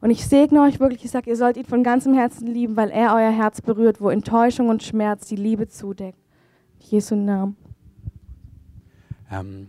[0.00, 2.90] Und ich segne euch wirklich, ich sage, ihr sollt ihn von ganzem Herzen lieben, weil
[2.90, 6.18] er euer Herz berührt, wo Enttäuschung und Schmerz die Liebe zudeckt.
[6.78, 7.56] Jesu Namen.
[9.30, 9.68] Ähm,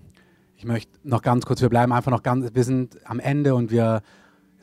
[0.58, 3.70] ich möchte noch ganz kurz, wir bleiben einfach noch ganz, wir sind am Ende und
[3.70, 4.02] wir,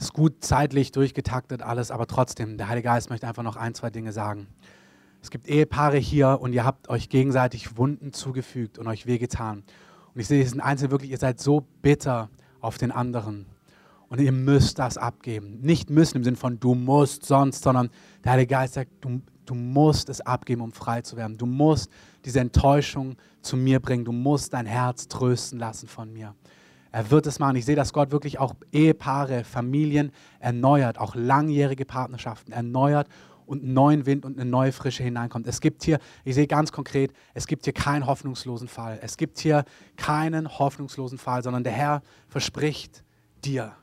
[0.00, 3.90] ist gut zeitlich durchgetaktet alles, aber trotzdem, der Heilige Geist möchte einfach noch ein, zwei
[3.90, 4.48] Dinge sagen.
[5.22, 9.64] Es gibt Ehepaare hier und ihr habt euch gegenseitig Wunden zugefügt und euch wehgetan.
[10.14, 13.46] Und ich sehe, es sind Einzelne wirklich, ihr seid so bitter auf den anderen.
[14.08, 15.60] Und ihr müsst das abgeben.
[15.60, 17.90] Nicht müssen im Sinne von du musst sonst, sondern
[18.24, 21.38] der Heilige Geist sagt, du, du musst es abgeben, um frei zu werden.
[21.38, 21.90] Du musst
[22.24, 24.04] diese Enttäuschung zu mir bringen.
[24.04, 26.34] Du musst dein Herz trösten lassen von mir.
[26.92, 27.54] Er wird es machen.
[27.54, 30.10] Ich sehe, dass Gott wirklich auch Ehepaare, Familien
[30.40, 33.06] erneuert, auch langjährige Partnerschaften erneuert
[33.50, 35.46] und einen neuen Wind und eine neue Frische hineinkommt.
[35.48, 39.00] Es gibt hier, ich sehe ganz konkret, es gibt hier keinen hoffnungslosen Fall.
[39.02, 39.64] Es gibt hier
[39.96, 43.02] keinen hoffnungslosen Fall, sondern der Herr verspricht
[43.44, 43.74] dir,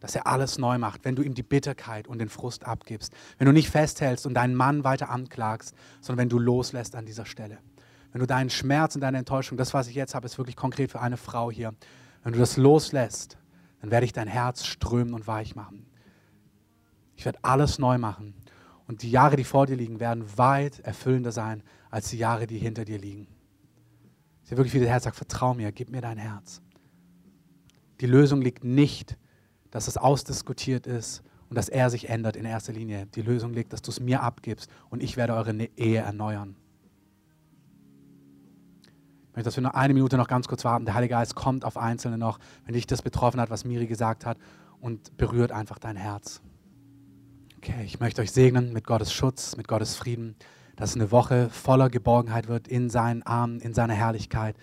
[0.00, 3.14] dass er alles neu macht, wenn du ihm die Bitterkeit und den Frust abgibst.
[3.38, 7.24] Wenn du nicht festhältst und deinen Mann weiter anklagst, sondern wenn du loslässt an dieser
[7.24, 7.58] Stelle.
[8.12, 10.90] Wenn du deinen Schmerz und deine Enttäuschung, das, was ich jetzt habe, ist wirklich konkret
[10.90, 11.74] für eine Frau hier.
[12.22, 13.38] Wenn du das loslässt,
[13.80, 15.86] dann werde ich dein Herz strömen und weich machen.
[17.16, 18.34] Ich werde alles neu machen.
[18.90, 22.58] Und die Jahre, die vor dir liegen, werden weit erfüllender sein als die Jahre, die
[22.58, 23.28] hinter dir liegen.
[24.44, 26.60] Ich wirklich, wie der Herz sagt, vertrau mir, gib mir dein Herz.
[28.00, 29.16] Die Lösung liegt nicht
[29.70, 33.06] dass es ausdiskutiert ist und dass er sich ändert in erster Linie.
[33.06, 36.56] Die Lösung liegt, dass du es mir abgibst und ich werde eure ne-, Ehe erneuern.
[38.82, 40.84] Ich möchte, dass wir nur eine Minute noch ganz kurz warten.
[40.84, 44.26] Der Heilige Geist kommt auf Einzelne noch, wenn dich das betroffen hat, was Miri gesagt
[44.26, 44.38] hat,
[44.80, 46.40] und berührt einfach dein Herz.
[47.62, 50.34] Okay, ich möchte euch segnen mit Gottes Schutz, mit Gottes Frieden,
[50.76, 54.56] dass eine Woche voller Geborgenheit wird in seinen Armen, in seiner Herrlichkeit.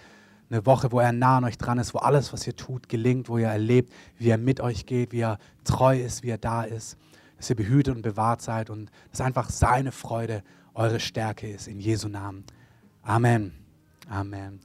[0.49, 3.29] Eine Woche, wo er nah an euch dran ist, wo alles, was ihr tut, gelingt,
[3.29, 6.63] wo ihr erlebt, wie er mit euch geht, wie er treu ist, wie er da
[6.63, 6.97] ist,
[7.37, 10.41] dass ihr behütet und bewahrt seid und dass einfach seine Freude
[10.73, 11.67] eure Stärke ist.
[11.67, 12.45] In Jesu Namen.
[13.03, 13.53] Amen.
[14.09, 14.59] Amen.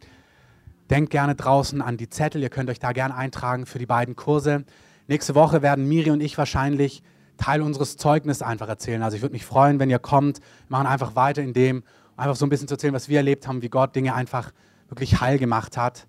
[0.89, 2.41] Denkt gerne draußen an die Zettel.
[2.41, 4.65] Ihr könnt euch da gerne eintragen für die beiden Kurse.
[5.07, 7.03] Nächste Woche werden Miri und ich wahrscheinlich
[7.37, 9.03] Teil unseres Zeugnisses einfach erzählen.
[9.03, 10.39] Also ich würde mich freuen, wenn ihr kommt.
[10.39, 11.83] Wir machen einfach weiter in dem,
[12.17, 14.53] einfach so ein bisschen zu erzählen, was wir erlebt haben, wie Gott Dinge einfach
[14.89, 16.07] wirklich heil gemacht hat.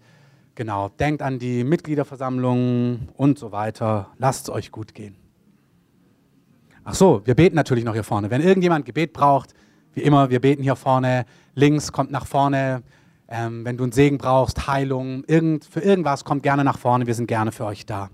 [0.55, 4.09] Genau, denkt an die Mitgliederversammlung und so weiter.
[4.19, 5.15] Lasst es euch gut gehen.
[6.83, 8.29] Ach so, wir beten natürlich noch hier vorne.
[8.29, 9.53] Wenn irgendjemand Gebet braucht,
[9.93, 11.25] wie immer, wir beten hier vorne.
[11.55, 12.83] Links kommt nach vorne.
[13.29, 17.07] Ähm, wenn du einen Segen brauchst, Heilung, irgend, für irgendwas, kommt gerne nach vorne.
[17.07, 18.09] Wir sind gerne für euch da.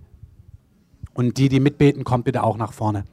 [1.13, 3.05] Und die, die mitbeten, kommt bitte auch nach vorne.